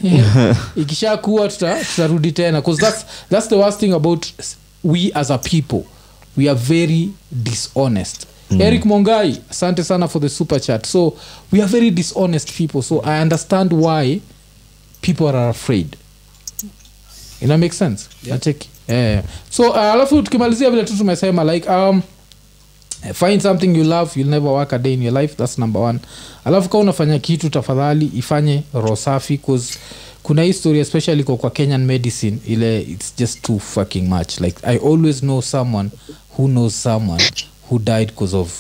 [0.76, 2.62] Ikishakuwa tuta- tutarudi tena.
[2.62, 4.26] 'Cause that's, that's the worst thing about
[4.84, 5.82] we as a people.
[6.38, 8.62] We are very dishonest mm.
[8.62, 10.86] eric mongai asante sana for the super chat.
[10.88, 11.14] So
[11.54, 12.82] we are very dishonest people.
[12.82, 14.22] So i understand why
[15.02, 15.88] people are afraid
[17.42, 18.36] ina make sense yeah.
[18.38, 19.24] nacheki yeah.
[19.50, 22.02] so uh, alafu tukimalizia vile tu tumesema like um,
[23.14, 26.00] find something you love you'll never work a day in your life that's number one
[26.46, 29.74] alafu kaa unafanya kitu tafadhali ifanye roho safi cause
[30.24, 34.58] kuna hii story especially kwa, kwa kenyan medicine ile it's just too fucking much like
[34.64, 35.90] i always know someone
[36.38, 37.24] who knows someone
[37.70, 38.52] who died because of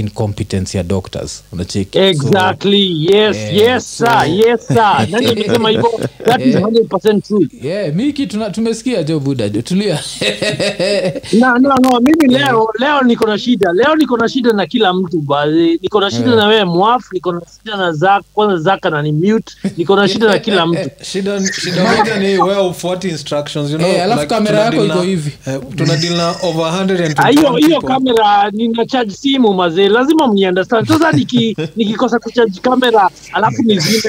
[0.00, 1.42] incompetence ya doctors.
[1.52, 1.98] Unacheki?
[2.14, 4.24] So- yes Eh, yes sir.
[4.28, 5.06] Yes sir.
[5.10, 6.00] Nani amesema hivyo?
[6.24, 6.60] That is Eh.
[6.62, 7.46] 100% true.
[7.62, 9.98] Yeah, miki tuna- tumesikia jo buda jo tulia.
[11.32, 13.72] No, no, no, mimi leo leo niko na shida.
[13.72, 16.36] Leo niko na shida na kila mtu baadhi niko na shida Yeah.
[16.36, 19.52] na wewe mwaf niko na shida na zak kwanza zaka na ni mute.
[19.76, 20.90] Niko na shida na kila mtu.
[21.12, 25.02] Shida shida moja ni wewe ufuati instructions you know Eh, alafu like kamera yako iko
[25.02, 25.32] hivi.
[25.46, 30.26] eh, tuna deal na over 120 Ah, hiyo hiyo kamera nina charge simu mazee lazima
[30.26, 34.00] mniunderstand sasa niki nikikosa kuchaji kamera alafu nizime.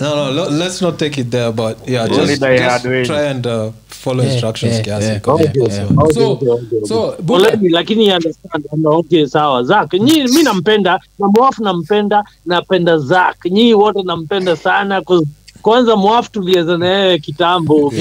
[0.00, 3.70] No no lo- let's not take it there but yeah just, just try and uh,
[3.88, 5.86] follow Yeah, instructions yeah, kiasi yeah, kwa- yeah, yeah.
[5.94, 6.86] kwa- so Okay, okay, okay.
[6.88, 9.62] so Poleni, lakini understand okay sawa.
[9.64, 15.26] Zak nyi mi nampenda na mwafu nampenda napenda zak nyii wote nampenda sana 'cause
[15.62, 17.92] kwanza mwafu tulieza na yeye kitambo.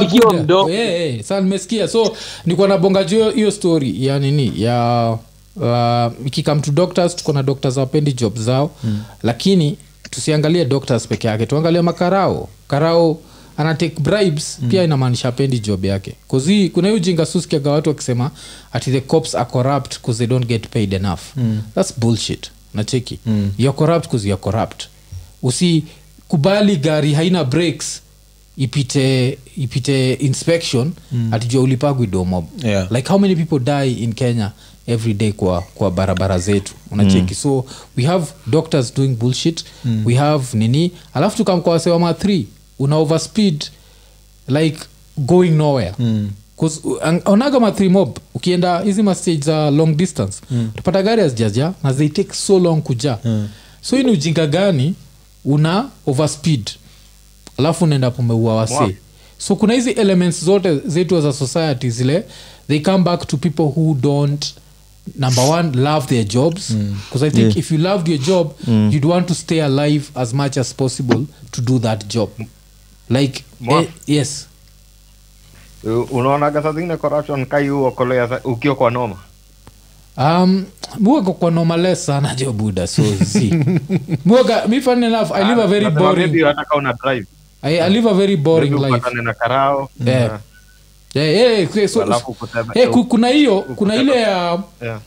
[0.00, 0.70] Nikiwa mdogo.
[0.70, 1.88] Eh, eh, sawa nimesikia.
[1.88, 4.06] So nikuwa nabonga juu hiyo- story?
[4.06, 4.52] Ya nini?
[4.56, 5.18] Ya
[5.56, 8.70] uh, ikikam to doctors tuko na doctors wapendi job zao.
[8.84, 9.02] Mm.
[9.22, 9.76] lakini
[10.10, 11.46] tusiangalie doctors peke yake.
[11.46, 13.18] Tuangalie makarao karao.
[13.58, 14.68] Ana take bribes mm.
[14.68, 16.12] pia inamaanisha apendi job yake.
[16.28, 18.30] Kozi kuna hiyo jinga suskiaga watu wakisema
[18.72, 21.20] ati the cops are corrupt because they don't get paid enough.
[21.36, 21.60] Mm.
[21.74, 22.50] thats bullshit.
[22.74, 23.50] Nacheki mm.
[23.58, 24.82] youare corrupt because youare corrupt
[26.36, 28.02] usikubali gari haina breaks
[28.56, 31.34] ipite ipite inspection mm.
[31.34, 32.92] atijua ulipagwi domo Yeah.
[32.92, 34.52] like how many people die in kenya
[34.86, 37.34] every day kwa, kwa barabara zetu unacheki mm.
[37.34, 37.64] so
[37.96, 40.02] we have doctors doing bullshit mm.
[40.06, 42.44] we have nini alafu tukamkwasewa ma 3
[42.78, 43.64] una overspeed
[44.48, 44.78] like
[45.16, 46.30] going nowhere mm
[47.24, 50.68] onaga ma 3 mob ukienda hizi mastage za long distance mm.
[50.74, 53.48] utapata gari hazijaja na they take so long kuja mm.
[53.80, 54.94] so hii ni ujinga gani
[55.46, 56.70] una overspeed
[57.58, 58.96] alafu unaenda pomeua wasi
[59.38, 62.24] so kuna hizi elements zote zetu za society zile
[62.68, 64.46] they come back to people who don't
[65.18, 66.72] number one love their jobs.
[66.72, 67.58] Because i think Yeah.
[67.58, 71.60] if you loved your job you'd want to stay alive as much as possible to
[71.62, 72.28] do that job.
[73.10, 73.82] Like Mwa.
[73.82, 74.46] eh, yes.
[76.10, 78.40] Unaonaga saa zingine corruption kai uokolea
[78.92, 79.16] noma
[80.18, 80.64] um
[80.98, 83.54] muaga kwa normales sana jo buda so zi
[84.24, 87.26] muaga mi funny enough i live a very boring hata kama una drive.
[87.62, 88.86] I, i live a very boring life.
[88.96, 89.90] upatane na karao.
[90.06, 90.40] Yeah.
[91.14, 95.00] yeah, yeah, yeah, so, alafu kutema- ku- kuna hiyo kuna ile ya yeah.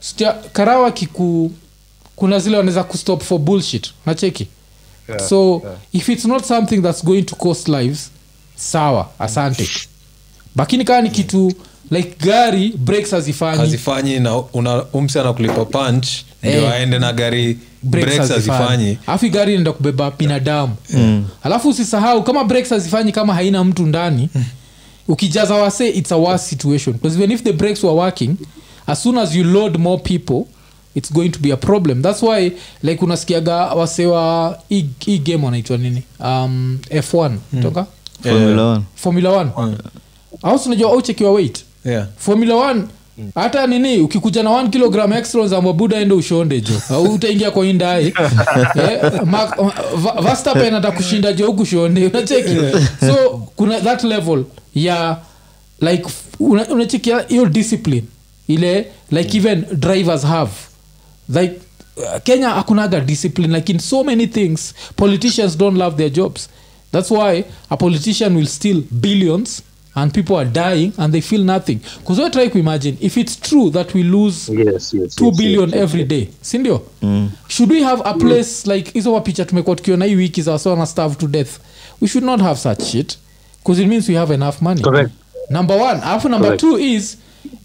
[0.00, 1.52] stia, karawa kiku
[2.16, 3.90] kuna zile wanaweza kustop for bullshit.
[4.06, 4.48] Nacheki
[5.08, 5.76] Yeah, so yeah.
[5.92, 8.10] if it's not something that's going to cost lives
[8.56, 9.68] sawa asante.
[10.56, 11.52] Lakini kaa ni kitu
[11.90, 13.58] like gari breaks hazifanyi.
[13.58, 16.06] Hazifanyi na una umsi anakulipa punch
[16.42, 16.72] ndio Eh.
[16.72, 18.98] aende na gari breaks hazifanyi.
[19.06, 20.74] alafu gari inaenda kubeba binadamu.
[21.42, 24.28] Alafu usisahau kama breaks hazifanyi kama haina mtu ndani
[25.08, 26.92] ukijaza wase its a worse situation.
[26.96, 28.36] Because even if the breaks were working
[28.86, 30.44] as soon as you load more people
[30.94, 32.02] it's going to be a problem.
[32.02, 34.58] Thats why like unasikiaga wasewa
[34.98, 36.02] hii game wanaitwa nini?
[36.20, 37.30] Um, f1
[37.62, 37.86] toka?
[38.22, 39.74] Formula 1 formula 1
[40.42, 42.06] au unajua auchekiwa weight yeah.
[42.16, 42.82] formula 1
[43.34, 46.74] hata nini ukikuja na 1 kilogram extra za mabuda ende ushonde jo.
[46.90, 48.06] Au utaingia kwa indae
[48.76, 49.56] eh, Ma-
[50.76, 52.56] atakushinda jo ukushonde unacheki?
[53.00, 55.16] So kuna that level ya
[55.80, 56.04] like
[56.40, 58.04] una- unacheki ya- hiyo discipline
[58.48, 60.50] ile like even drivers have.
[61.28, 61.52] Like
[61.96, 64.74] uh, kenya hakunaga discipline like in so many things.
[64.96, 66.48] Politicians don't love their jobs.
[66.92, 69.62] That's why a politician will steal billions
[69.96, 71.80] and people are dying and they feel nothing.
[72.00, 72.96] Because we're trying to imagine?
[73.00, 76.82] If it's true that we lose yes, yes, 2 yes, billion yes, every day sindio
[77.48, 81.14] should we have a place like hizo mapicha tumekuwa tukiona hii wiki za wasona starve
[81.14, 81.50] to death.
[82.00, 83.18] We should not have such shit
[83.64, 84.82] because it means we have enough money.
[84.82, 85.10] Correct.
[85.50, 86.00] number one.
[86.02, 86.60] Alafu number Correct.
[86.60, 87.16] two is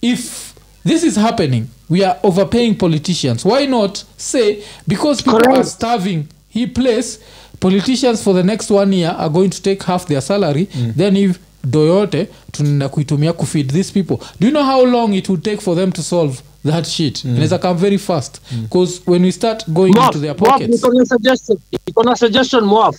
[0.01, 0.53] if
[0.87, 3.45] this is happening we are overpaying politicians.
[3.45, 5.57] Why not say because people Correct.
[5.59, 7.19] are starving he place
[7.59, 11.39] politicians for the next one year are going to take half their salary then if
[11.63, 14.17] doyote tunaenda kuitumia kufeed these people.
[14.39, 16.37] Do you know how long it would take for them to solve
[16.71, 17.25] that shit?
[17.25, 17.31] Mm.
[17.31, 18.41] inaweza come very fast.
[18.61, 20.83] Because when we start going Mwaf, into their pockets
[22.05, 22.95] na suggestion- mwaf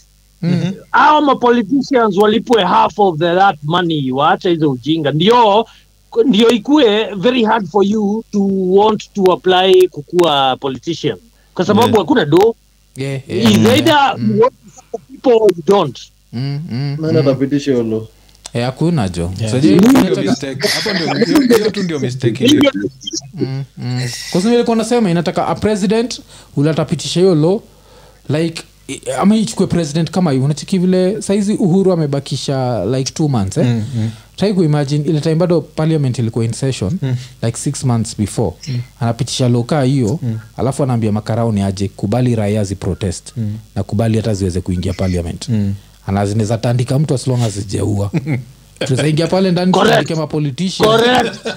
[1.21, 4.13] mapoliticians walipwe half of the, that money.
[4.13, 5.13] Waache hizo ujinga.
[5.13, 5.67] Ndio
[6.27, 11.17] ndio ikue very hard for you to want to apply kukuwa politician.
[11.55, 11.99] Kwa sababu Yeah.
[11.99, 12.55] hakuna do
[12.97, 14.17] yeah, yeah, either
[14.75, 15.99] support people you don't.
[16.33, 17.25] Mm, mm, Eh,
[18.53, 19.33] hakuna jo
[21.27, 22.01] Hiyo ndio tu ndio
[24.31, 26.21] kwasailikuwa nasema inataka a president
[26.57, 27.63] ulatapitisha hiyo lo
[28.29, 28.63] like
[29.21, 33.67] ama ichukue president kama hiyo unachiki vile saizi uhuru amebakisha like two months eh?
[33.67, 34.11] mm, mm.
[34.37, 37.17] try kuimagine ile time bado parliament ilikuwa in session mm.
[37.43, 38.81] like six months before mm.
[39.01, 40.39] anapitisha lokaa hiyo mm.
[40.57, 43.57] alafu anaambia makarao ni aje kubali raia ziprotest mm.
[43.75, 45.75] na kubali hata ziweze kuingia parliament mm.
[46.07, 48.11] Anazineza tandika mtu as long as zijaua
[48.87, 49.73] tuzaingia pale ndani
[50.17, 51.01] mapolitician.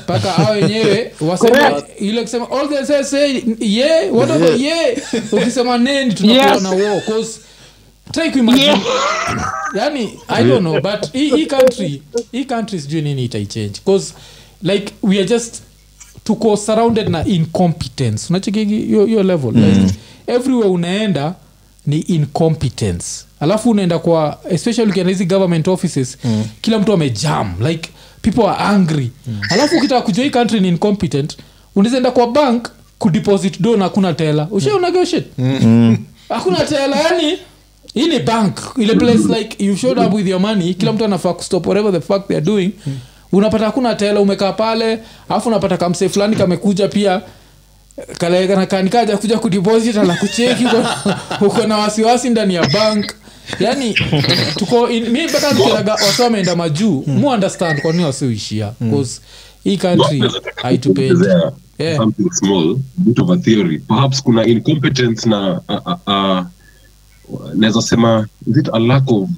[0.03, 1.59] Mpaka hao wenyewe waseme
[1.99, 4.97] ile kusema all they say say yeah whatever yeah.
[5.31, 6.63] ukisema neni tunakuwa Yes.
[6.63, 7.39] na war cause
[8.11, 8.79] try kuimagine Yeah.
[9.75, 14.13] yani i don't know but hii country hii country sijui nini itaichange cause
[14.63, 15.61] like we are just
[16.23, 18.25] tuko surrounded na incompetence.
[18.29, 19.93] Unachekigi hiyo level like
[20.27, 21.35] everywhere unaenda
[21.87, 23.05] ni incompetence.
[23.39, 26.43] Alafu unaenda kwa especially ukienda hizi government offices mm.
[26.61, 27.89] kila mtu amejam like
[28.21, 29.11] people are angry.
[29.27, 29.39] Mm.
[29.49, 31.37] alafu ukitaka kujua hii country ni incompetent
[31.75, 32.69] unawezaenda kwa bank
[32.99, 34.47] kudeposit do na hakuna tela.
[34.51, 35.23] Ushaonageo shit
[36.29, 37.37] hakuna tela yani
[37.93, 41.33] hii ni bank ile place like you showed up with your money kila mtu anafaa
[41.33, 42.71] kustop whatever the fuck theyare doing.
[43.31, 47.21] Unapata hakuna tela umekaa pale alafu unapata kamsee fulani kamekuja pia
[48.67, 50.65] kanikaja kuja kudeposit na kucheki
[51.41, 53.13] uko- na wasiwasi ndani ya bank.
[53.59, 53.93] Yani
[54.55, 57.03] tuko in- mi mpaka nikiaga wasi wameenda majuu.
[57.07, 59.21] Mu understand kwa nini wasiuishia bcause
[59.63, 60.23] hii country
[60.55, 61.25] haitupendi.
[61.79, 61.97] Yeah.
[61.97, 63.79] something small bit of a theory.
[63.79, 66.45] Perhaps kuna incompetence na uh, uh,
[67.33, 69.29] uh, naweza sema is it a lack of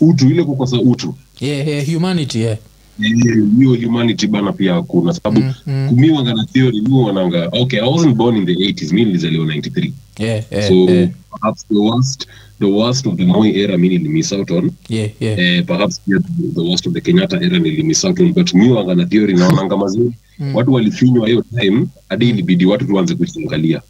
[0.00, 0.30] utu?
[0.30, 1.14] Ile kukosa utu.
[1.40, 2.56] Yeah, yeah, humanity yeah.
[3.00, 3.12] Eh,
[3.58, 5.12] hiyo humanity bana pia hakuna.
[5.12, 5.88] Sababu mm, mm.
[5.88, 9.92] kumiwanga na theory mi wananga okay i wasn't born in the 80s mi nilizaliwa 93
[10.18, 12.26] Yeah, yeah, so yeah, perhaps the worst
[12.60, 14.70] the worst of the Moi era mi nilimiss out on.
[14.88, 15.38] Yeah, yeah.
[15.38, 16.18] eh, perhaps pia
[16.54, 19.76] the worst of the kenyatta era nilimiss out on but mi wanga na theory naonanga
[19.76, 20.12] mazuri.
[20.54, 23.82] Watu walifinywa hiyo time hadi ilibidi watu tuanze kuchungalia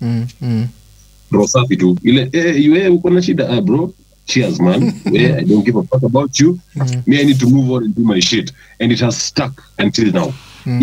[0.00, 0.66] Mm, mm.
[1.30, 1.98] roho safi tu.
[2.02, 3.92] Ile eh, eh, uko na shida ah, bro
[4.30, 4.80] cheers man
[5.12, 6.50] yeah, i don't give a fuck about you.
[7.06, 8.52] Me i need to move on and do my shit.
[8.80, 10.28] And it has stuck until now.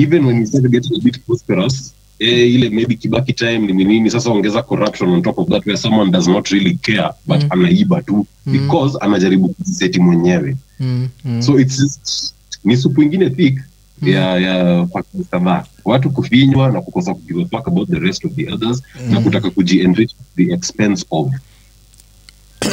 [0.04, 4.10] Even when we started getting a bit prosperous eh, ile maybe kibaki time ni nini
[4.12, 8.02] sasa ongeza corruption on top of that where someone does not really care but anaiba
[8.02, 8.28] tu.
[8.46, 10.56] Because anajaribu kujiseti mwenyewe.
[10.80, 11.42] Mm, mm.
[11.42, 12.34] so it's just,
[12.64, 13.60] ni supu ingine thick
[14.02, 15.66] ya ya factors kadhaa.
[15.86, 19.50] Watu kufinywa na kukosa kugive a fuck about the rest of the others na kutaka
[19.50, 21.42] kujienrich the expense of uzuri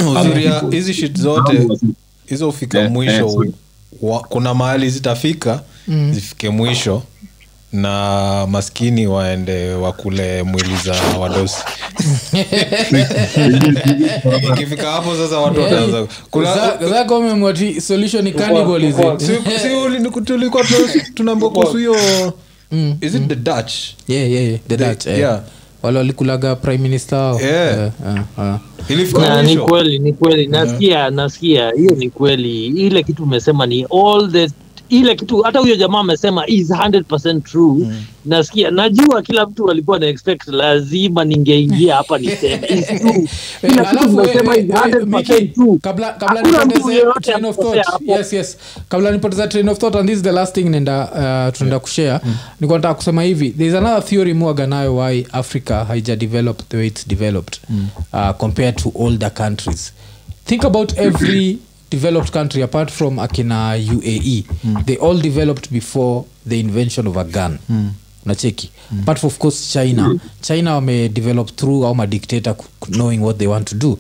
[0.45, 1.69] ya hizi shit zote
[2.27, 3.27] hizo hufika yeah, mwisho yeah,
[4.03, 5.61] wa, kuna mahali zitafika
[6.11, 7.03] zifike mwisho
[7.73, 11.57] na maskini waende wakule mwili za wadosi.
[14.53, 19.19] Ikifika hapo sasa watu wataanza kuna Za- zako umemwati solution ni cannibalism.
[19.19, 19.27] si,
[19.63, 21.97] si tulikuwa tu- kuhusu hiyo
[23.01, 23.73] is it the dutch?
[24.09, 24.59] Yeah, yeah, yeah.
[24.69, 25.41] the The- Dutch, yeah.
[25.85, 27.41] Wale walikulaga prime minister wao.
[27.41, 27.79] Yeah.
[27.79, 28.59] yeah, eh, eh.
[29.29, 34.33] Na, ni kweli ni kweli nasikia nasikia hiyo ni kweli ile kitu umesema ni all
[34.33, 34.49] the
[34.99, 37.87] ile kitu hata huyo jamaa amesema is 100% true.
[38.25, 43.29] Nasikia najua kila mtu alikuwa na expect lazima ningeingia hapa niseme is true.
[43.63, 45.79] Eh, kila kitu nimesema eh, is eh, 100% Miki, true.
[45.83, 47.87] kabla kabla Hakuna nipoteze train of thought.
[48.07, 48.57] yes yes.
[48.89, 52.21] Kabla nipoteza train of thought and this is the last thing nenda uh, tunaenda kushare.
[52.61, 56.77] Nilikuwa nataka kusema hivi there is another theory muaga nayo why africa haija develop the
[56.77, 57.59] way it's developed
[58.13, 59.93] uh, compared to older countries.
[60.47, 61.59] Think about every
[61.95, 64.45] developed country apart from akina uae
[64.85, 67.59] they all developed before the invention of a gun.
[68.27, 68.71] Nacheki
[69.03, 70.15] apart of course china.
[70.43, 72.57] China wamedevelop through au madictator
[72.89, 73.99] knowing what they want to do.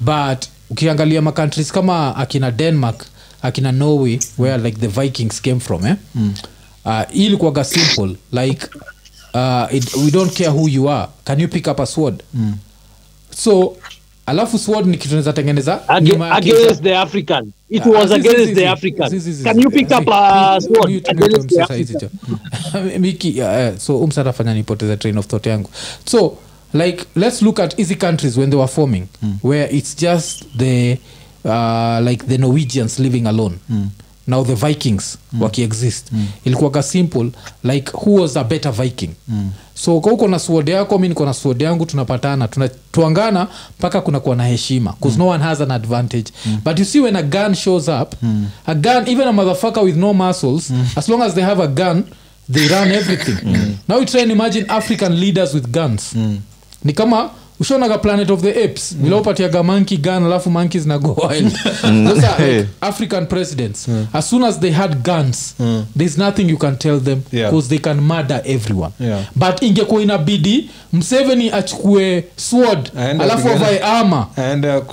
[0.00, 3.06] But ukiangalia macountries kama akina denmark
[3.42, 5.96] akina norway where like the vikings came from eh?
[6.84, 8.66] uh, hii ilikuwaga simple like
[9.34, 11.08] uh, it, we don't care who you are.
[11.24, 12.22] Can you pick up a sword?
[13.36, 13.76] So
[14.26, 16.58] alafu sword ni kitu naweza tengeneza Ag- nyuma ya kichwa.
[16.58, 17.52] against the african.
[17.70, 19.08] It was zi- zi- against the african.
[19.10, 20.76] Zi- zi- zi- can you pick up a sword?
[20.90, 22.10] mute- mute against the african.
[23.00, 23.78] miki yeah, yeah.
[23.78, 25.70] so umsatafanya nipoteze train of thought yangu.
[26.06, 26.36] So
[26.74, 29.06] like let's look at easy countries when they were forming
[29.42, 30.98] where it's just the
[31.44, 33.58] uh, like the norwegians living alone
[34.26, 36.06] now the vikings wakiexist
[36.44, 37.30] ilikuwaga simple
[37.64, 39.10] like who was a better viking?
[39.74, 43.46] So kauko na suode yako mi niko na suode yangu tunapatana tunatuangana
[43.78, 46.32] mpaka kunakuwa na heshima bcause no one has an advantage.
[46.64, 48.14] But you see when a gun shows up
[48.66, 52.04] a gun even a motherfucker with no muscles as long as they have a gun
[52.52, 53.38] they run everything.
[53.88, 56.14] Now you try and imagine african leaders with guns.
[56.84, 57.30] Ni kama
[57.60, 59.12] ushaonaga planet of the apes mm.
[59.12, 61.52] upatiaga monkey gun alafu monkeys na go wild
[62.14, 65.54] sasa like african presidents as soon as they had guns
[65.98, 67.62] there's nothing you can tell them Yeah.
[67.68, 69.20] they can murder everyone Yeah.
[69.36, 74.26] but ingekuwa inabidi mseveni achukue sword Aende alafu avae ama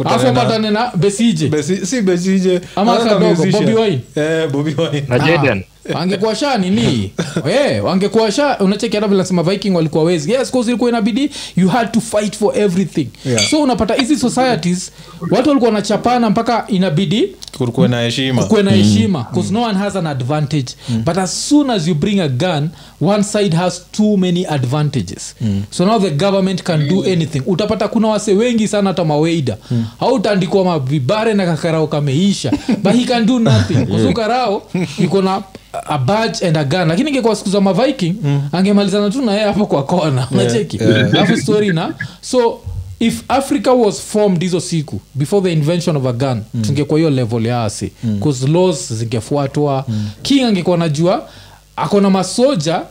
[0.06, 3.46] alafu apatane na besije Besi- si besije Ama kadogo.
[3.52, 4.00] Bobby Wine.
[4.16, 5.04] Eh, Bobby Wine.
[5.08, 5.64] na Jaden.
[5.94, 7.12] Wangekuwa sha nini?
[7.52, 10.32] Eh, wangekuwa sha unacheki hata vile nasema viking walikuwa wezi.
[10.32, 13.08] Yes cause ilikuwa inabidi you had to fight for everything.
[13.26, 13.50] Yeah.
[13.50, 14.92] so unapata hizi societies
[15.32, 18.48] watu walikuwa wanachapana mpaka inabidi kulikuwa na heshima.
[18.64, 20.76] Na heshima bcause no one has an advantage.
[21.06, 22.70] But as soon as you bring a gun
[23.02, 25.36] one side has too many advantages.
[25.72, 27.42] So now the government can do anything.
[27.46, 29.58] Utapata kuna wase wengi sana hata maweida
[30.00, 32.52] hautaandikwa mavibare na kakarao kameisha.
[32.84, 33.88] But he can do nothing.
[34.02, 34.14] Yeah.
[34.14, 34.64] karao
[35.04, 35.44] iko na
[35.88, 36.88] a badge and a gun.
[36.88, 38.16] Lakini ingekuwa siku za maviking
[38.52, 40.28] angemalizana tu na yeye hapo kwa kona.
[40.32, 40.78] Unacheki?
[40.78, 42.60] Alafu story na so
[43.02, 46.62] if africa was formed hizo siku before the invention of a gun mm.
[46.62, 49.86] tungekuwa hiyo level ya asi bcause laws zingefuatwa.
[49.88, 50.10] Mm.
[50.22, 51.30] king angekuwa najua
[51.76, 52.82] akona masoja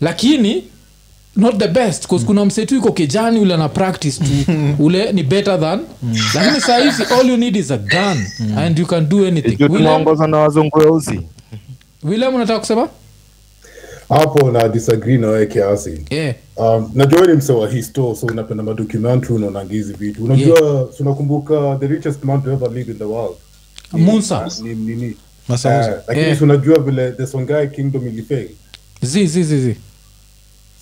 [0.00, 0.64] lakini
[1.36, 2.24] not the best mm.
[2.24, 4.52] kuna msetu iko kijani ule ana practice tu.
[4.84, 5.80] Ule ni better than
[6.34, 9.56] lakini sahizi all you need is a gun and you can do anything.
[9.56, 9.78] Juu
[10.26, 11.20] na wazungu weusi.
[12.02, 12.88] William unataka kusema
[14.08, 16.34] hapo na disagree na wewe kiasi yeah.
[16.56, 20.86] um, najua ni mse wa histo so unapenda madocumentary unaonanga hizi vitu unajua yeah.
[21.00, 23.36] unakumbuka the richest man to ever live in the world
[23.92, 24.50] Ni- Musa.
[24.62, 25.16] ni nini
[25.48, 26.02] Masa uh, Musa.
[26.06, 26.38] lakini Yeah.
[26.38, 28.48] si unajua vile the songai kingdom ilifail
[29.02, 29.76] zi zi zi zi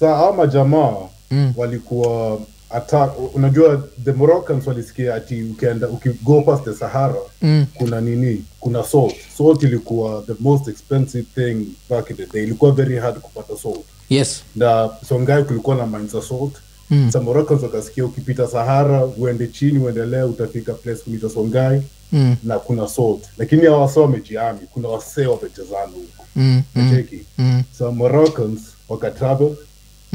[0.00, 0.92] saa hao majamaa
[1.30, 1.52] Mm.
[1.56, 2.40] walikuwa
[2.70, 7.66] attack unajua the moroccans walisikia ati ukienda ukigo past the sahara Mm.
[7.74, 12.72] kuna nini kuna salt salt ilikuwa the most expensive thing back in the day ilikuwa
[12.72, 16.52] very hard kupata salt yes na songai kulikuwa na mines za salt
[16.90, 17.10] Mm.
[17.12, 22.36] sa moroccans wakasikia ukipita sahara uende chini uendelee utafika place kunaitwa songai mm.
[22.44, 26.62] na kuna salt lakini hawa wasee wamejiami kuna wasee wamechezana huko Mm.
[26.74, 27.04] Mm.
[27.38, 27.62] Mm.
[27.78, 29.56] so moroccans wakatravel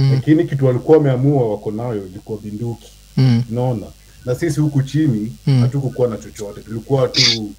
[0.01, 0.11] Mm.
[0.13, 3.43] lakini kitu walikuwa wameamua wako nayo ilikuwa binduki Mm.
[3.49, 3.85] naona
[4.25, 5.61] na sisi huku chini Mm.
[5.61, 7.51] hatukukuwa na chochote tulikuwa tu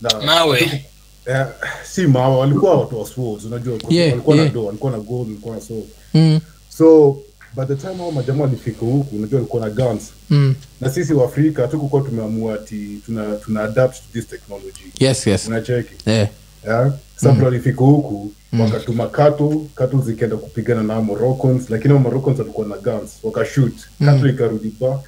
[0.00, 0.82] na mawe
[1.26, 1.46] eh,
[1.84, 4.48] si mawe walikuwa watu wa swords unajua Yeah, walikuwa yeah.
[4.48, 6.40] na do walikuwa na gold walikuwa na sword Mm.
[6.68, 7.16] so
[7.56, 10.54] by the time hao majamaa walifika huku unajua walikuwa na guns Mm.
[10.80, 16.10] na sisi waafrika hatukukuwa tumeamua ati tuna, tuna adapt to this technology yes yes unacheki
[16.10, 16.28] yeah.
[16.66, 16.92] Yeah?
[17.16, 23.10] Sasa walifika huku wakatuma katu katu zikaenda kupigana na Moroccans lakini Moroccans walikuwa na guns
[23.22, 23.72] wakashoot
[24.04, 25.00] katu ikarudi back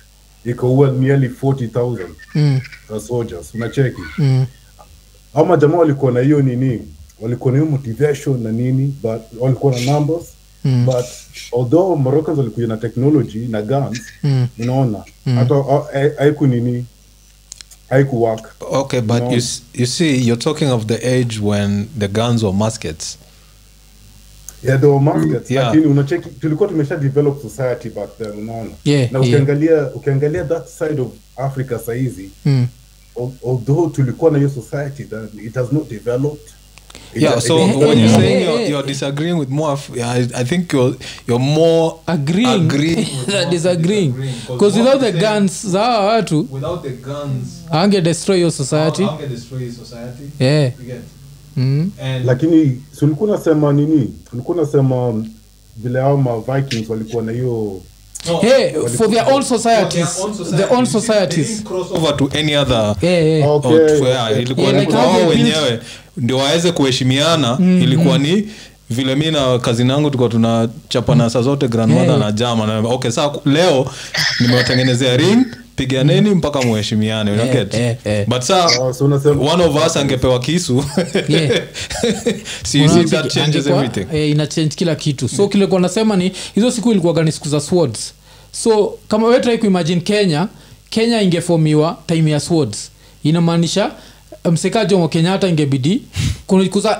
[0.45, 1.99] ikaua nearly 40000
[2.35, 2.61] Mm.
[3.07, 4.47] soldiers unacheki Mm.
[5.35, 6.83] au majamaa walikuwa na hiyo nini
[7.21, 10.25] walikuwa na hiyo motivation na nini but walikuwa na numbers
[10.65, 10.87] Mm.
[10.87, 11.05] but
[11.53, 14.47] although Moroccans walikuja na technology na guns Mm.
[14.59, 14.99] unaona
[15.35, 15.55] hata
[16.19, 16.87] haiku nini
[17.89, 19.31] haiku work okay but No.
[19.33, 19.41] you,
[19.75, 23.19] you see you're talking of the age when the guns were muskets
[24.63, 25.67] yeah, they were muskets Yeah.
[25.67, 29.29] lakini unacheki tulikuwa tumesha develop society back then unaona Yeah, na yeah.
[29.29, 32.67] ukiangalia ukiangalia that side of africa saizi Mm.
[33.47, 36.49] although tulikuwa na hiyo society that it has not developed
[37.17, 40.97] yeah so when you're saying you're, you're disagreeing with more yeah, I, I think you're
[41.27, 42.65] you're more agreeing.
[42.67, 43.07] Agreeing.
[43.27, 44.13] than disagreeing.
[44.47, 49.07] Because without the guns za hawa watu without the guns ange destroy your society.
[49.29, 50.31] destroy society.
[50.41, 50.73] Yeah.
[51.57, 51.91] mm.
[52.01, 54.15] and lakini sulikuwa nasema nini?
[54.33, 55.29] Ulikuwa nasema um,
[55.77, 57.81] vile hao ma vikings walikuwa na hiyo
[58.41, 60.09] hey, for their own societies.
[60.57, 61.63] Their own societies.
[61.65, 63.51] cross over to any other yeah, yeah.
[63.51, 63.69] Okay,
[64.03, 65.81] Oh, yeah, ilikuwa Yeah, like wao wenyewe.
[66.17, 67.59] ndio waweze kuheshimiana.
[67.61, 68.49] Ilikuwa ni
[68.95, 72.19] vile mi na kazini yangu tulikuwa tunachapana saa zote grandmother Yeah.
[72.19, 73.91] na jama na okay saa leo
[74.41, 78.27] nimewatengenezea ring piganeni mpaka muheshimiane Yeah, yeah, yeah.
[78.29, 78.95] but saa Oh,
[79.55, 80.85] one of us angepewa kisu.
[81.29, 81.63] Yeah.
[83.11, 84.07] that changes everything.
[84.13, 85.29] eh, ina change kila kitu.
[85.29, 88.15] So kile kwa nasema ni hizo siku ilikuwaga ni siku za swords.
[88.53, 90.49] So kama wetrai kuimagine kenya
[90.91, 92.91] kenya ingefomiwa time ya swords.
[93.23, 93.91] Inamaanisha
[94.53, 96.03] mseka jomo kenyatta ingebidi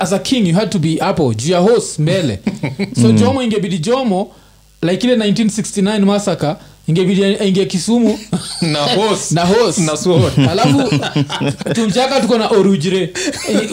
[0.01, 2.39] as a king you had to be hapo juu ya hos mbele.
[3.03, 4.31] So jomo ingebidi jomo
[4.83, 6.57] like ile 1969 masaka
[6.89, 8.19] ingebidi aingie kisumu.
[8.73, 10.33] Na horse na hos na sword.
[10.51, 10.91] Alafu
[11.75, 13.13] tumchaka tuko na orujre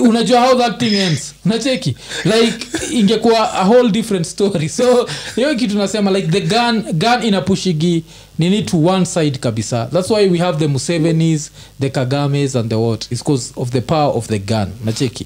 [0.03, 1.33] unajua how that thing ends.
[1.45, 1.95] Nacheki
[2.25, 4.69] like ingekuwa a whole different story.
[4.69, 8.03] So hiyo kitu nasema like the gun gun inapushigi
[8.39, 9.85] nini to one side kabisa.
[9.93, 13.11] That's why we have the musevenis the kagames and the what?
[13.11, 14.67] Is because of the power of the gun.
[14.85, 15.25] Nacheki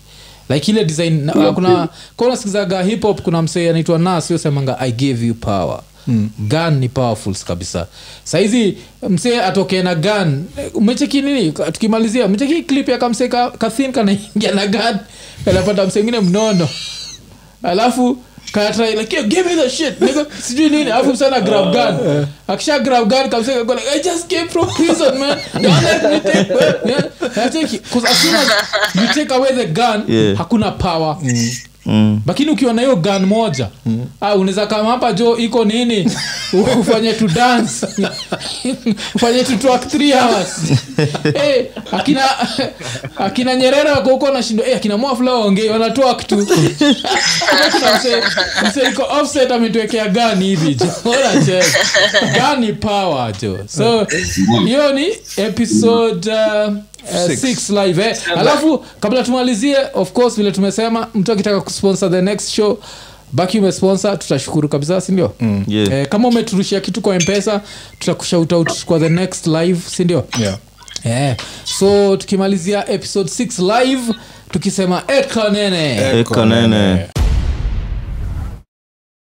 [0.49, 4.91] like ile design na, kuna kuna sikizaga hip hop kuna msee anaitwa nas yosemanga i
[4.91, 6.29] gave you power mm.
[6.39, 7.87] gun ni powerful kabisa
[8.23, 8.77] saizi
[9.09, 14.67] msee atokee na gun umecheki nini tukimalizia umecheki clip ya kamsee ka, kathin kanaingia na
[14.67, 14.97] gun
[15.45, 16.69] kanapata msee ngine mnono
[17.63, 18.17] alafu
[18.51, 23.09] kanatrai like, give me the shit nigga sijui nini alafu msana grab gun akisha grab
[23.09, 26.53] gun kamsee kako like i just came from prison man don't let me take
[26.89, 27.03] yeah.
[27.51, 27.81] Take it.
[28.05, 30.37] As soon as you take away the gun Yeah.
[30.37, 31.57] hakuna power Mm.
[32.27, 34.05] Lakini ukiwa na hiyo gan moja mm.
[34.21, 36.11] unaweza kama hapa jo iko nini?
[36.79, 37.87] Ufanye tu dance.
[39.15, 40.55] Ufanye tu talk three hours.
[41.41, 41.63] Hey,
[41.99, 42.21] akina
[43.17, 46.47] akina nyerere wako huko nashindo hey, akina mwafula waongei wanatwak tu.
[48.63, 51.77] Mse- iko offset ametuwekea gani hivi jo Unacheza.
[52.35, 53.57] gani power jo.
[53.67, 54.07] So
[54.65, 55.07] hiyo ni
[55.37, 56.73] episode uh,
[57.11, 57.41] uh, Six.
[57.41, 58.17] six live eh.
[58.37, 62.77] alafu kabla tumalizie of course vile tumesema mtu akitaka kusponsor the next show
[63.31, 65.63] baki umesponsor tutashukuru kabisa sindio mm.
[65.67, 65.91] Yeah.
[65.93, 67.61] eh, kama umeturushia kitu kwa mpesa
[67.99, 70.57] tutakushout out kwa the next live sindio yeah.
[71.29, 71.35] eh.
[71.79, 74.13] so tukimalizia episode 6 live
[74.51, 77.07] tukisema ekanene Eko nene.